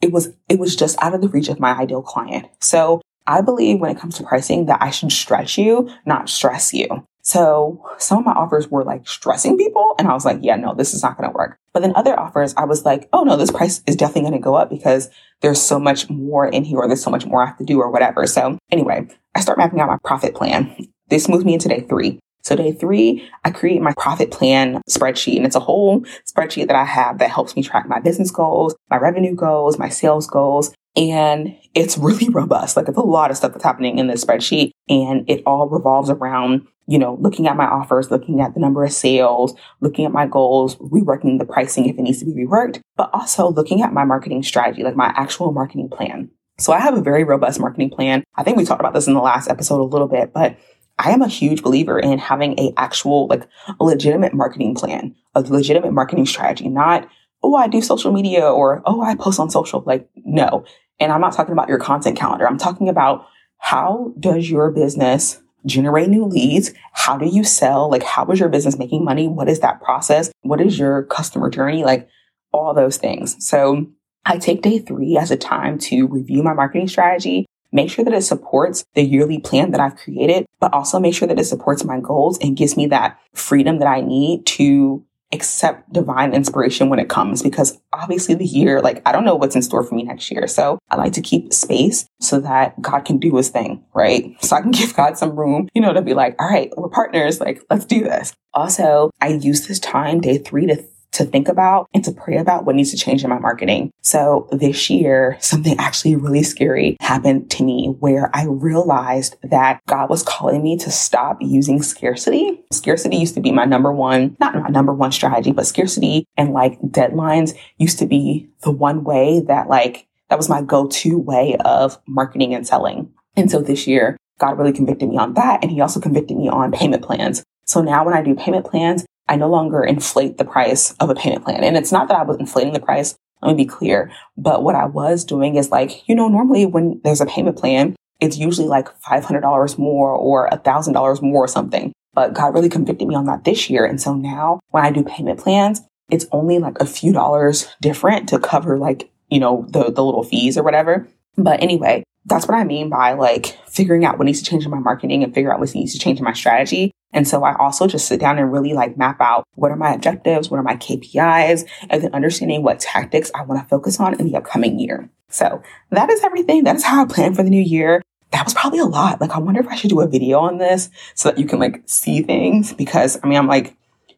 it 0.00 0.12
was, 0.12 0.30
it 0.48 0.58
was 0.58 0.76
just 0.76 0.96
out 1.02 1.14
of 1.14 1.22
the 1.22 1.28
reach 1.28 1.48
of 1.48 1.58
my 1.58 1.76
ideal 1.76 2.02
client. 2.02 2.46
So 2.60 3.02
I 3.26 3.40
believe 3.40 3.80
when 3.80 3.90
it 3.90 3.98
comes 3.98 4.16
to 4.16 4.24
pricing 4.24 4.66
that 4.66 4.80
I 4.80 4.90
should 4.90 5.12
stretch 5.12 5.58
you, 5.58 5.90
not 6.06 6.28
stress 6.28 6.72
you. 6.72 7.04
So 7.28 7.84
some 7.98 8.20
of 8.20 8.24
my 8.24 8.32
offers 8.32 8.68
were 8.68 8.84
like 8.84 9.06
stressing 9.06 9.58
people. 9.58 9.94
And 9.98 10.08
I 10.08 10.14
was 10.14 10.24
like, 10.24 10.38
yeah, 10.40 10.56
no, 10.56 10.74
this 10.74 10.94
is 10.94 11.02
not 11.02 11.18
going 11.18 11.28
to 11.28 11.34
work. 11.36 11.58
But 11.74 11.80
then 11.80 11.92
other 11.94 12.18
offers, 12.18 12.54
I 12.56 12.64
was 12.64 12.86
like, 12.86 13.06
oh 13.12 13.22
no, 13.22 13.36
this 13.36 13.50
price 13.50 13.82
is 13.86 13.96
definitely 13.96 14.22
going 14.22 14.32
to 14.32 14.38
go 14.38 14.54
up 14.54 14.70
because 14.70 15.10
there's 15.42 15.60
so 15.60 15.78
much 15.78 16.08
more 16.08 16.46
in 16.46 16.64
here 16.64 16.78
or 16.78 16.86
there's 16.88 17.02
so 17.02 17.10
much 17.10 17.26
more 17.26 17.42
I 17.42 17.46
have 17.48 17.58
to 17.58 17.66
do 17.66 17.80
or 17.80 17.90
whatever. 17.90 18.26
So 18.26 18.56
anyway, 18.70 19.06
I 19.34 19.40
start 19.40 19.58
mapping 19.58 19.78
out 19.78 19.88
my 19.88 19.98
profit 20.02 20.34
plan. 20.34 20.74
This 21.10 21.28
moves 21.28 21.44
me 21.44 21.52
into 21.52 21.68
day 21.68 21.82
three. 21.82 22.18
So 22.44 22.56
day 22.56 22.72
three, 22.72 23.28
I 23.44 23.50
create 23.50 23.82
my 23.82 23.92
profit 23.98 24.30
plan 24.30 24.80
spreadsheet 24.88 25.36
and 25.36 25.44
it's 25.44 25.54
a 25.54 25.60
whole 25.60 26.06
spreadsheet 26.26 26.68
that 26.68 26.76
I 26.76 26.86
have 26.86 27.18
that 27.18 27.30
helps 27.30 27.56
me 27.56 27.62
track 27.62 27.86
my 27.90 28.00
business 28.00 28.30
goals, 28.30 28.74
my 28.90 28.96
revenue 28.96 29.34
goals, 29.34 29.78
my 29.78 29.90
sales 29.90 30.26
goals. 30.26 30.72
and 30.96 31.54
it's 31.74 31.98
really 31.98 32.28
robust. 32.30 32.74
Like 32.74 32.88
it's 32.88 32.96
a 32.96 33.02
lot 33.02 33.30
of 33.30 33.36
stuff 33.36 33.52
that's 33.52 33.64
happening 33.64 33.98
in 33.98 34.06
this 34.06 34.24
spreadsheet 34.24 34.70
and 34.88 35.28
it 35.28 35.42
all 35.44 35.68
revolves 35.68 36.08
around, 36.08 36.66
you 36.88 36.98
know, 36.98 37.18
looking 37.20 37.46
at 37.46 37.56
my 37.56 37.66
offers, 37.66 38.10
looking 38.10 38.40
at 38.40 38.54
the 38.54 38.60
number 38.60 38.82
of 38.82 38.90
sales, 38.90 39.54
looking 39.80 40.06
at 40.06 40.12
my 40.12 40.26
goals, 40.26 40.76
reworking 40.76 41.38
the 41.38 41.44
pricing 41.44 41.86
if 41.86 41.98
it 41.98 42.02
needs 42.02 42.18
to 42.20 42.24
be 42.24 42.32
reworked, 42.32 42.80
but 42.96 43.10
also 43.12 43.50
looking 43.50 43.82
at 43.82 43.92
my 43.92 44.04
marketing 44.04 44.42
strategy, 44.42 44.82
like 44.82 44.96
my 44.96 45.12
actual 45.14 45.52
marketing 45.52 45.90
plan. 45.90 46.30
So 46.58 46.72
I 46.72 46.80
have 46.80 46.96
a 46.96 47.02
very 47.02 47.24
robust 47.24 47.60
marketing 47.60 47.90
plan. 47.90 48.24
I 48.36 48.42
think 48.42 48.56
we 48.56 48.64
talked 48.64 48.80
about 48.80 48.94
this 48.94 49.06
in 49.06 49.12
the 49.12 49.20
last 49.20 49.50
episode 49.50 49.80
a 49.80 49.84
little 49.84 50.08
bit, 50.08 50.32
but 50.32 50.56
I 50.98 51.10
am 51.10 51.20
a 51.20 51.28
huge 51.28 51.62
believer 51.62 51.98
in 51.98 52.18
having 52.18 52.58
a 52.58 52.72
actual, 52.78 53.26
like 53.28 53.46
a 53.78 53.84
legitimate 53.84 54.32
marketing 54.32 54.74
plan, 54.74 55.14
a 55.34 55.42
legitimate 55.42 55.92
marketing 55.92 56.24
strategy, 56.24 56.68
not, 56.70 57.06
oh, 57.42 57.54
I 57.54 57.68
do 57.68 57.82
social 57.82 58.12
media 58.12 58.50
or, 58.50 58.82
oh, 58.86 59.02
I 59.02 59.14
post 59.14 59.38
on 59.38 59.50
social. 59.50 59.84
Like, 59.86 60.08
no. 60.16 60.64
And 60.98 61.12
I'm 61.12 61.20
not 61.20 61.34
talking 61.34 61.52
about 61.52 61.68
your 61.68 61.78
content 61.78 62.18
calendar. 62.18 62.48
I'm 62.48 62.58
talking 62.58 62.88
about 62.88 63.26
how 63.58 64.14
does 64.18 64.50
your 64.50 64.70
business 64.70 65.40
generate 65.66 66.08
new 66.08 66.24
leads? 66.24 66.72
How 66.92 67.16
do 67.18 67.26
you 67.26 67.44
sell? 67.44 67.90
Like, 67.90 68.02
how 68.02 68.26
is 68.26 68.40
your 68.40 68.48
business 68.48 68.78
making 68.78 69.04
money? 69.04 69.28
What 69.28 69.48
is 69.48 69.60
that 69.60 69.82
process? 69.82 70.30
What 70.42 70.60
is 70.60 70.78
your 70.78 71.04
customer 71.04 71.50
journey? 71.50 71.84
Like, 71.84 72.08
all 72.52 72.74
those 72.74 72.96
things. 72.96 73.36
So 73.46 73.86
I 74.24 74.38
take 74.38 74.62
day 74.62 74.78
three 74.78 75.16
as 75.16 75.30
a 75.30 75.36
time 75.36 75.78
to 75.78 76.06
review 76.06 76.42
my 76.42 76.52
marketing 76.52 76.88
strategy, 76.88 77.46
make 77.72 77.90
sure 77.90 78.04
that 78.04 78.14
it 78.14 78.22
supports 78.22 78.84
the 78.94 79.02
yearly 79.02 79.38
plan 79.38 79.70
that 79.70 79.80
I've 79.80 79.96
created, 79.96 80.46
but 80.60 80.72
also 80.72 80.98
make 80.98 81.14
sure 81.14 81.28
that 81.28 81.38
it 81.38 81.44
supports 81.44 81.84
my 81.84 82.00
goals 82.00 82.38
and 82.38 82.56
gives 82.56 82.76
me 82.76 82.86
that 82.88 83.18
freedom 83.34 83.78
that 83.78 83.88
I 83.88 84.00
need 84.00 84.46
to 84.46 85.04
accept 85.32 85.92
divine 85.92 86.32
inspiration 86.32 86.88
when 86.88 86.98
it 86.98 87.08
comes 87.08 87.42
because 87.42 87.78
obviously 87.92 88.34
the 88.34 88.44
year, 88.44 88.80
like 88.80 89.02
I 89.06 89.12
don't 89.12 89.24
know 89.24 89.34
what's 89.34 89.54
in 89.54 89.62
store 89.62 89.82
for 89.82 89.94
me 89.94 90.02
next 90.04 90.30
year. 90.30 90.46
So 90.46 90.78
I 90.90 90.96
like 90.96 91.12
to 91.14 91.20
keep 91.20 91.52
space 91.52 92.06
so 92.20 92.40
that 92.40 92.80
God 92.80 93.00
can 93.00 93.18
do 93.18 93.36
his 93.36 93.50
thing, 93.50 93.84
right? 93.94 94.34
So 94.42 94.56
I 94.56 94.62
can 94.62 94.70
give 94.72 94.94
God 94.94 95.18
some 95.18 95.38
room, 95.38 95.68
you 95.74 95.82
know, 95.82 95.92
to 95.92 96.02
be 96.02 96.14
like, 96.14 96.40
all 96.40 96.48
right, 96.48 96.72
we're 96.76 96.88
partners. 96.88 97.40
Like, 97.40 97.62
let's 97.70 97.84
do 97.84 98.02
this. 98.02 98.32
Also, 98.54 99.10
I 99.20 99.28
use 99.28 99.66
this 99.66 99.78
time, 99.78 100.20
day 100.20 100.38
three 100.38 100.66
to 100.66 100.84
to 101.18 101.24
think 101.24 101.48
about 101.48 101.86
and 101.92 102.02
to 102.04 102.12
pray 102.12 102.38
about 102.38 102.64
what 102.64 102.74
needs 102.74 102.90
to 102.90 102.96
change 102.96 103.22
in 103.22 103.30
my 103.30 103.38
marketing. 103.38 103.90
So 104.02 104.48
this 104.50 104.88
year, 104.88 105.36
something 105.40 105.76
actually 105.78 106.16
really 106.16 106.42
scary 106.42 106.96
happened 107.00 107.50
to 107.52 107.64
me 107.64 107.94
where 108.00 108.30
I 108.34 108.46
realized 108.46 109.36
that 109.42 109.80
God 109.86 110.08
was 110.08 110.22
calling 110.22 110.62
me 110.62 110.76
to 110.78 110.90
stop 110.90 111.38
using 111.40 111.82
scarcity. 111.82 112.64
Scarcity 112.72 113.16
used 113.16 113.34
to 113.34 113.40
be 113.40 113.52
my 113.52 113.64
number 113.64 113.92
one, 113.92 114.36
not 114.40 114.54
my 114.54 114.68
number 114.68 114.94
one 114.94 115.12
strategy, 115.12 115.52
but 115.52 115.66
scarcity 115.66 116.24
and 116.36 116.52
like 116.52 116.80
deadlines 116.80 117.56
used 117.76 117.98
to 117.98 118.06
be 118.06 118.48
the 118.62 118.70
one 118.70 119.04
way 119.04 119.40
that 119.40 119.68
like, 119.68 120.06
that 120.30 120.38
was 120.38 120.48
my 120.48 120.62
go-to 120.62 121.18
way 121.18 121.56
of 121.64 121.98
marketing 122.06 122.54
and 122.54 122.66
selling. 122.66 123.10
And 123.36 123.50
so 123.50 123.60
this 123.60 123.86
year, 123.86 124.16
God 124.38 124.58
really 124.58 124.72
convicted 124.72 125.08
me 125.08 125.16
on 125.16 125.34
that. 125.34 125.62
And 125.62 125.72
he 125.72 125.80
also 125.80 126.00
convicted 126.00 126.36
me 126.36 126.48
on 126.48 126.70
payment 126.70 127.02
plans. 127.02 127.42
So 127.66 127.82
now 127.82 128.04
when 128.04 128.14
I 128.14 128.22
do 128.22 128.34
payment 128.34 128.66
plans, 128.66 129.04
I 129.28 129.36
no 129.36 129.48
longer 129.48 129.82
inflate 129.82 130.38
the 130.38 130.44
price 130.44 130.92
of 131.00 131.10
a 131.10 131.14
payment 131.14 131.44
plan. 131.44 131.64
And 131.64 131.76
it's 131.76 131.92
not 131.92 132.08
that 132.08 132.16
I 132.16 132.22
was 132.22 132.38
inflating 132.38 132.72
the 132.72 132.80
price. 132.80 133.14
Let 133.42 133.56
me 133.56 133.64
be 133.64 133.68
clear. 133.68 134.10
But 134.36 134.62
what 134.62 134.74
I 134.74 134.86
was 134.86 135.24
doing 135.24 135.56
is 135.56 135.70
like, 135.70 136.08
you 136.08 136.14
know, 136.14 136.28
normally 136.28 136.66
when 136.66 137.00
there's 137.04 137.20
a 137.20 137.26
payment 137.26 137.56
plan, 137.56 137.94
it's 138.20 138.36
usually 138.36 138.66
like 138.66 138.88
$500 139.02 139.78
more 139.78 140.10
or 140.10 140.48
$1,000 140.50 141.22
more 141.22 141.44
or 141.44 141.48
something. 141.48 141.92
But 142.14 142.34
God 142.34 142.54
really 142.54 142.68
convicted 142.68 143.06
me 143.06 143.14
on 143.14 143.26
that 143.26 143.44
this 143.44 143.70
year. 143.70 143.84
And 143.84 144.00
so 144.00 144.14
now 144.14 144.60
when 144.70 144.84
I 144.84 144.90
do 144.90 145.04
payment 145.04 145.38
plans, 145.38 145.82
it's 146.10 146.26
only 146.32 146.58
like 146.58 146.80
a 146.80 146.86
few 146.86 147.12
dollars 147.12 147.68
different 147.80 148.28
to 148.30 148.38
cover 148.38 148.78
like, 148.78 149.10
you 149.28 149.38
know, 149.38 149.66
the, 149.68 149.92
the 149.92 150.04
little 150.04 150.24
fees 150.24 150.58
or 150.58 150.64
whatever. 150.64 151.06
But 151.36 151.62
anyway, 151.62 152.02
that's 152.28 152.46
what 152.46 152.56
I 152.56 152.64
mean 152.64 152.90
by 152.90 153.14
like 153.14 153.58
figuring 153.66 154.04
out 154.04 154.18
what 154.18 154.26
needs 154.26 154.42
to 154.42 154.48
change 154.48 154.64
in 154.64 154.70
my 154.70 154.78
marketing 154.78 155.24
and 155.24 155.34
figure 155.34 155.52
out 155.52 155.60
what 155.60 155.74
needs 155.74 155.92
to 155.92 155.98
change 155.98 156.18
in 156.18 156.24
my 156.24 156.32
strategy. 156.32 156.92
And 157.12 157.26
so 157.26 157.42
I 157.42 157.56
also 157.56 157.86
just 157.86 158.06
sit 158.06 158.20
down 158.20 158.38
and 158.38 158.52
really 158.52 158.74
like 158.74 158.98
map 158.98 159.20
out 159.20 159.44
what 159.54 159.70
are 159.70 159.76
my 159.76 159.94
objectives, 159.94 160.50
what 160.50 160.58
are 160.60 160.62
my 160.62 160.76
KPIs, 160.76 161.66
and 161.88 162.02
then 162.02 162.14
understanding 162.14 162.62
what 162.62 162.80
tactics 162.80 163.30
I 163.34 163.42
want 163.42 163.62
to 163.62 163.68
focus 163.68 163.98
on 163.98 164.20
in 164.20 164.26
the 164.26 164.36
upcoming 164.36 164.78
year. 164.78 165.08
So 165.30 165.62
that 165.90 166.10
is 166.10 166.22
everything. 166.22 166.64
That 166.64 166.76
is 166.76 166.84
how 166.84 167.02
I 167.02 167.06
plan 167.06 167.34
for 167.34 167.42
the 167.42 167.50
new 167.50 167.62
year. 167.62 168.02
That 168.30 168.44
was 168.44 168.52
probably 168.52 168.78
a 168.78 168.84
lot. 168.84 169.22
Like, 169.22 169.30
I 169.30 169.38
wonder 169.38 169.60
if 169.60 169.68
I 169.68 169.74
should 169.74 169.90
do 169.90 170.02
a 170.02 170.06
video 170.06 170.38
on 170.40 170.58
this 170.58 170.90
so 171.14 171.30
that 171.30 171.38
you 171.38 171.46
can 171.46 171.58
like 171.58 171.82
see 171.86 172.22
things 172.22 172.74
because 172.74 173.18
I 173.22 173.26
mean, 173.26 173.38
I'm 173.38 173.46
like, 173.46 173.74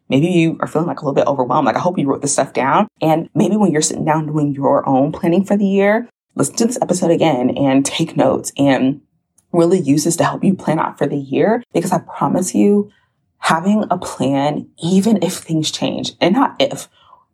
maybe 0.09 0.27
you 0.27 0.57
are 0.59 0.67
feeling 0.67 0.87
like 0.87 0.99
a 0.99 1.05
little 1.05 1.15
bit 1.15 1.27
overwhelmed. 1.27 1.65
Like, 1.65 1.77
I 1.77 1.79
hope 1.79 1.97
you 1.97 2.07
wrote 2.07 2.21
this 2.21 2.33
stuff 2.33 2.51
down. 2.51 2.89
And 3.01 3.29
maybe 3.33 3.55
when 3.55 3.71
you're 3.71 3.81
sitting 3.81 4.03
down 4.03 4.27
doing 4.27 4.53
your 4.53 4.87
own 4.87 5.13
planning 5.13 5.45
for 5.45 5.55
the 5.55 5.65
year, 5.65 6.09
listen 6.35 6.55
to 6.57 6.65
this 6.65 6.81
episode 6.81 7.11
again 7.11 7.51
and 7.57 7.85
take 7.85 8.15
notes 8.17 8.51
and 8.57 9.01
really 9.51 9.79
use 9.79 10.05
this 10.05 10.15
to 10.17 10.23
help 10.23 10.43
you 10.43 10.55
plan 10.55 10.79
out 10.79 10.97
for 10.97 11.07
the 11.07 11.17
year 11.17 11.63
because 11.73 11.91
I 11.91 11.99
promise 11.99 12.55
you, 12.55 12.91
having 13.39 13.85
a 13.89 13.97
plan, 13.97 14.69
even 14.81 15.21
if 15.23 15.33
things 15.33 15.71
change, 15.71 16.13
and 16.21 16.35
not 16.35 16.55
if, 16.59 16.87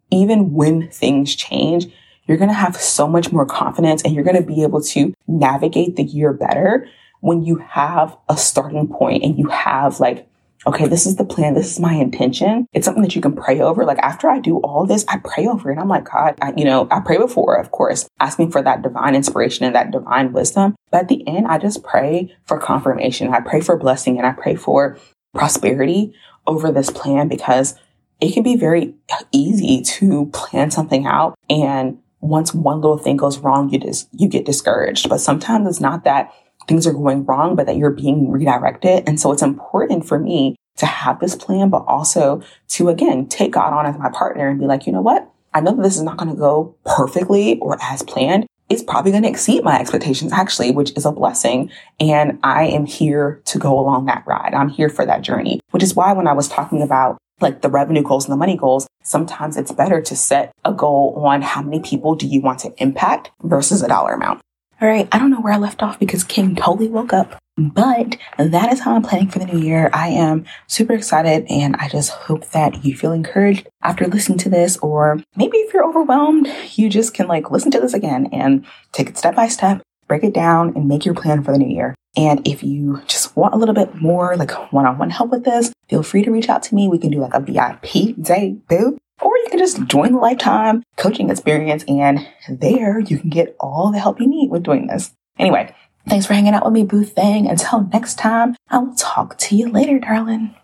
even 0.10 0.54
when 0.54 0.90
things 0.90 1.36
change, 1.36 1.88
you're 2.26 2.38
going 2.38 2.50
to 2.50 2.54
have 2.54 2.76
so 2.76 3.08
much 3.08 3.32
more 3.32 3.46
confidence 3.46 4.02
and 4.02 4.14
you're 4.14 4.24
going 4.24 4.42
to 4.42 4.48
be 4.48 4.64
able 4.64 4.82
to 4.82 5.14
navigate 5.28 5.96
the 5.96 6.04
year 6.04 6.34
better 6.34 6.88
when 7.20 7.44
you 7.44 7.58
have 7.58 8.18
a 8.30 8.38
starting 8.38 8.88
point 8.88 9.24
and 9.24 9.38
you 9.38 9.48
have 9.48 10.00
like 10.00 10.30
okay, 10.68 10.88
this 10.88 11.06
is 11.06 11.16
the 11.16 11.24
plan. 11.24 11.54
This 11.54 11.72
is 11.72 11.80
my 11.80 11.94
intention. 11.94 12.68
It's 12.74 12.86
something 12.86 13.02
that 13.04 13.16
you 13.16 13.22
can 13.22 13.34
pray 13.34 13.62
over. 13.62 13.86
Like 13.86 14.00
after 14.00 14.30
I 14.30 14.40
do 14.40 14.58
all 14.58 14.86
this, 14.86 15.06
I 15.08 15.18
pray 15.18 15.48
over 15.48 15.72
it. 15.72 15.80
I'm 15.80 15.88
like, 15.88 16.10
God, 16.12 16.36
I, 16.42 16.54
you 16.58 16.66
know, 16.66 16.88
I 16.92 17.00
pray 17.00 17.18
before, 17.18 17.56
of 17.56 17.72
course, 17.72 18.08
asking 18.20 18.52
for 18.52 18.62
that 18.62 18.82
divine 18.82 19.16
inspiration 19.16 19.66
and 19.66 19.74
that 19.76 19.92
divine 19.92 20.34
wisdom. 20.34 20.76
But 20.92 21.04
at 21.04 21.08
the 21.08 21.26
end, 21.26 21.48
I 21.48 21.58
just 21.58 21.84
pray 21.84 22.36
for 22.46 22.60
confirmation. 22.60 23.34
I 23.34 23.40
pray 23.40 23.62
for 23.62 23.78
blessing 23.78 24.18
and 24.18 24.28
I 24.28 24.34
pray 24.34 24.56
for 24.56 24.98
prosperity 25.34 26.14
over 26.46 26.72
this 26.72 26.90
plan 26.90 27.30
because 27.30 27.76
it 28.20 28.34
can 28.34 28.44
be 28.44 28.58
very 28.58 28.94
easy 29.32 29.82
to 29.82 30.26
plan 30.28 30.70
something 30.72 31.06
out 31.06 31.36
and 31.50 32.00
once 32.20 32.54
one 32.54 32.82
little 32.82 32.98
thing 32.98 33.16
goes 33.16 33.38
wrong, 33.38 33.70
you 33.70 33.80
just, 33.80 34.10
you 34.12 34.28
get 34.28 34.44
discouraged. 34.44 35.08
But 35.08 35.20
sometimes 35.20 35.68
it's 35.68 35.80
not 35.80 36.04
that 36.06 36.34
things 36.68 36.86
are 36.86 36.94
going 36.94 37.26
wrong, 37.26 37.56
but 37.56 37.66
that 37.66 37.78
you're 37.78 37.92
being 37.92 38.32
redirected. 38.32 39.04
And 39.08 39.20
so 39.20 39.32
it's 39.32 39.42
important 39.42 40.08
for 40.08 40.20
me 40.20 40.56
to 40.78 40.86
have 40.86 41.20
this 41.20 41.36
plan, 41.36 41.70
but 41.70 41.84
also 41.88 42.42
to 42.70 42.90
again, 42.90 43.28
take 43.28 43.52
God 43.52 43.74
on 43.74 43.86
as 43.86 43.98
my 43.98 44.10
partner 44.10 44.48
and 44.48 44.60
be 44.60 44.66
like, 44.66 44.86
you 44.86 44.94
know 44.94 45.02
what? 45.02 45.30
I 45.54 45.62
know 45.62 45.76
that 45.76 45.82
this 45.82 45.96
is 45.96 46.04
not 46.04 46.18
going 46.18 46.30
to 46.30 46.36
go 46.36 46.76
perfectly 46.86 47.58
or 47.60 47.78
as 47.82 48.04
planned. 48.04 48.46
It's 48.70 48.84
probably 48.84 49.12
going 49.12 49.24
to 49.24 49.30
exceed 49.30 49.64
my 49.64 49.80
expectations 49.80 50.34
actually, 50.34 50.72
which 50.72 50.92
is 50.98 51.06
a 51.06 51.12
blessing. 51.12 51.72
And 52.00 52.38
I 52.44 52.66
am 52.66 52.86
here 52.86 53.42
to 53.46 53.58
go 53.58 53.80
along 53.80 54.06
that 54.06 54.24
ride. 54.28 54.54
I'm 54.54 54.70
here 54.70 54.90
for 54.90 55.06
that 55.06 55.22
journey, 55.22 55.62
which 55.72 55.84
is 55.84 55.96
why 55.96 56.14
when 56.14 56.28
I 56.28 56.34
was 56.34 56.50
talking 56.50 56.82
about 56.82 57.18
like 57.40 57.62
the 57.62 57.70
revenue 57.70 58.04
goals 58.04 58.26
and 58.26 58.34
the 58.34 58.38
money 58.38 58.58
goals, 58.58 58.88
sometimes 59.04 59.58
it's 59.58 59.72
better 59.72 60.02
to 60.02 60.16
set 60.16 60.52
a 60.66 60.74
goal 60.74 61.22
on 61.26 61.42
how 61.42 61.62
many 61.62 61.80
people 61.80 62.16
do 62.16 62.28
you 62.28 62.42
want 62.42 62.60
to 62.60 62.74
impact 62.82 63.32
versus 63.42 63.82
a 63.82 63.88
dollar 63.88 64.14
amount. 64.14 64.42
All 64.80 64.88
right, 64.88 65.08
I 65.12 65.18
don't 65.18 65.32
know 65.32 65.42
where 65.42 65.54
I 65.54 65.58
left 65.58 65.82
off 65.82 65.98
because 65.98 66.24
King 66.24 66.56
totally 66.56 66.88
woke 66.88 67.12
up, 67.12 67.42
but 67.58 68.16
that 68.38 68.72
is 68.72 68.82
how 68.82 68.96
I'm 68.96 69.02
planning 69.02 69.28
for 69.28 69.40
the 69.40 69.48
new 69.48 69.58
year. 69.58 69.90
I 69.92 70.10
am 70.10 70.46
super 70.68 70.94
excited 70.94 71.48
and 71.50 71.76
I 71.78 71.90
just 71.90 72.12
hope 72.12 72.48
that 72.50 72.86
you 72.86 72.96
feel 72.96 73.12
encouraged 73.12 73.68
after 73.82 74.06
listening 74.06 74.38
to 74.40 74.50
this, 74.50 74.78
or 74.78 75.20
maybe 75.36 75.58
if 75.58 75.74
you're 75.74 75.84
overwhelmed, 75.84 76.48
you 76.76 76.90
just 76.90 77.16
can 77.16 77.28
like 77.28 77.50
listen 77.50 77.72
to 77.72 77.80
this 77.80 77.96
again 77.96 78.28
and 78.32 78.68
take 78.92 79.10
it 79.10 79.18
step 79.18 79.36
by 79.36 79.48
step, 79.48 79.82
break 80.08 80.24
it 80.24 80.36
down, 80.36 80.76
and 80.76 80.88
make 80.88 81.06
your 81.06 81.16
plan 81.16 81.44
for 81.44 81.54
the 81.54 81.58
new 81.58 81.74
year. 81.76 81.96
And 82.16 82.48
if 82.48 82.62
you 82.62 83.02
just 83.08 83.36
want 83.36 83.56
a 83.56 83.58
little 83.58 83.74
bit 83.74 83.96
more 83.96 84.38
like 84.38 84.52
one 84.72 84.86
on 84.86 85.00
one 85.00 85.10
help 85.10 85.32
with 85.32 85.44
this, 85.44 85.74
feel 85.90 86.04
free 86.04 86.22
to 86.22 86.30
reach 86.30 86.50
out 86.50 86.62
to 86.64 86.76
me. 86.76 86.88
We 86.88 87.00
can 87.00 87.10
do 87.10 87.20
like 87.20 87.34
a 87.34 87.40
VIP 87.40 88.16
day, 88.22 88.58
boo. 88.70 89.00
Or 89.22 89.36
you 89.38 89.48
can 89.50 89.60
just 89.60 89.86
join 89.88 90.14
the 90.14 90.20
lifetime 90.20 90.84
coaching 90.96 91.30
experience 91.30 91.84
and 91.88 92.28
there 92.48 93.00
you 93.00 93.18
can 93.18 93.30
get 93.30 93.56
all 93.60 93.92
the 93.92 94.00
help 94.00 94.20
you 94.20 94.28
need 94.28 94.52
with 94.52 94.64
doing 94.64 94.88
this. 94.88 95.14
Anyway, 95.40 95.74
thanks 96.08 96.26
for 96.26 96.34
hanging 96.34 96.54
out 96.54 96.64
with 96.66 96.74
me, 96.74 96.84
Boo 96.84 97.04
Thang. 97.04 97.48
Until 97.48 97.84
next 97.92 98.16
time, 98.20 98.56
I 98.70 98.78
will 98.80 98.96
talk 98.96 99.38
to 99.40 99.56
you 99.56 99.70
later, 99.70 100.00
darling. 100.00 100.56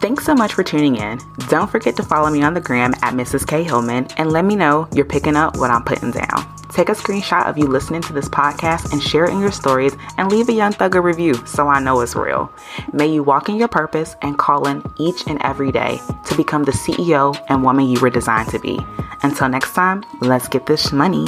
Thanks 0.00 0.24
so 0.26 0.34
much 0.34 0.52
for 0.52 0.62
tuning 0.62 0.96
in. 0.96 1.18
Don't 1.48 1.70
forget 1.70 1.96
to 1.96 2.02
follow 2.02 2.30
me 2.30 2.42
on 2.42 2.54
the 2.54 2.60
gram 2.60 2.92
at 3.02 3.14
Mrs. 3.14 3.46
K. 3.46 3.62
Hillman 3.62 4.06
and 4.18 4.30
let 4.30 4.44
me 4.44 4.54
know 4.54 4.86
you're 4.92 5.04
picking 5.04 5.34
up 5.34 5.56
what 5.56 5.70
I'm 5.70 5.82
putting 5.82 6.10
down. 6.10 6.54
Take 6.74 6.88
a 6.88 6.92
screenshot 6.92 7.46
of 7.46 7.56
you 7.56 7.68
listening 7.68 8.02
to 8.02 8.12
this 8.12 8.28
podcast 8.28 8.92
and 8.92 9.00
share 9.00 9.26
it 9.26 9.30
in 9.30 9.38
your 9.38 9.52
stories 9.52 9.96
and 10.18 10.28
leave 10.28 10.48
a 10.48 10.52
Young 10.52 10.72
Thugger 10.72 11.00
review 11.00 11.34
so 11.46 11.68
I 11.68 11.78
know 11.78 12.00
it's 12.00 12.16
real. 12.16 12.52
May 12.92 13.06
you 13.06 13.22
walk 13.22 13.48
in 13.48 13.54
your 13.54 13.68
purpose 13.68 14.16
and 14.22 14.36
call 14.36 14.66
in 14.66 14.82
each 14.98 15.24
and 15.28 15.40
every 15.42 15.70
day 15.70 16.00
to 16.26 16.36
become 16.36 16.64
the 16.64 16.72
CEO 16.72 17.40
and 17.48 17.62
woman 17.62 17.86
you 17.86 18.00
were 18.00 18.10
designed 18.10 18.48
to 18.48 18.58
be. 18.58 18.84
Until 19.22 19.48
next 19.48 19.72
time, 19.72 20.04
let's 20.20 20.48
get 20.48 20.66
this 20.66 20.90
money. 20.90 21.26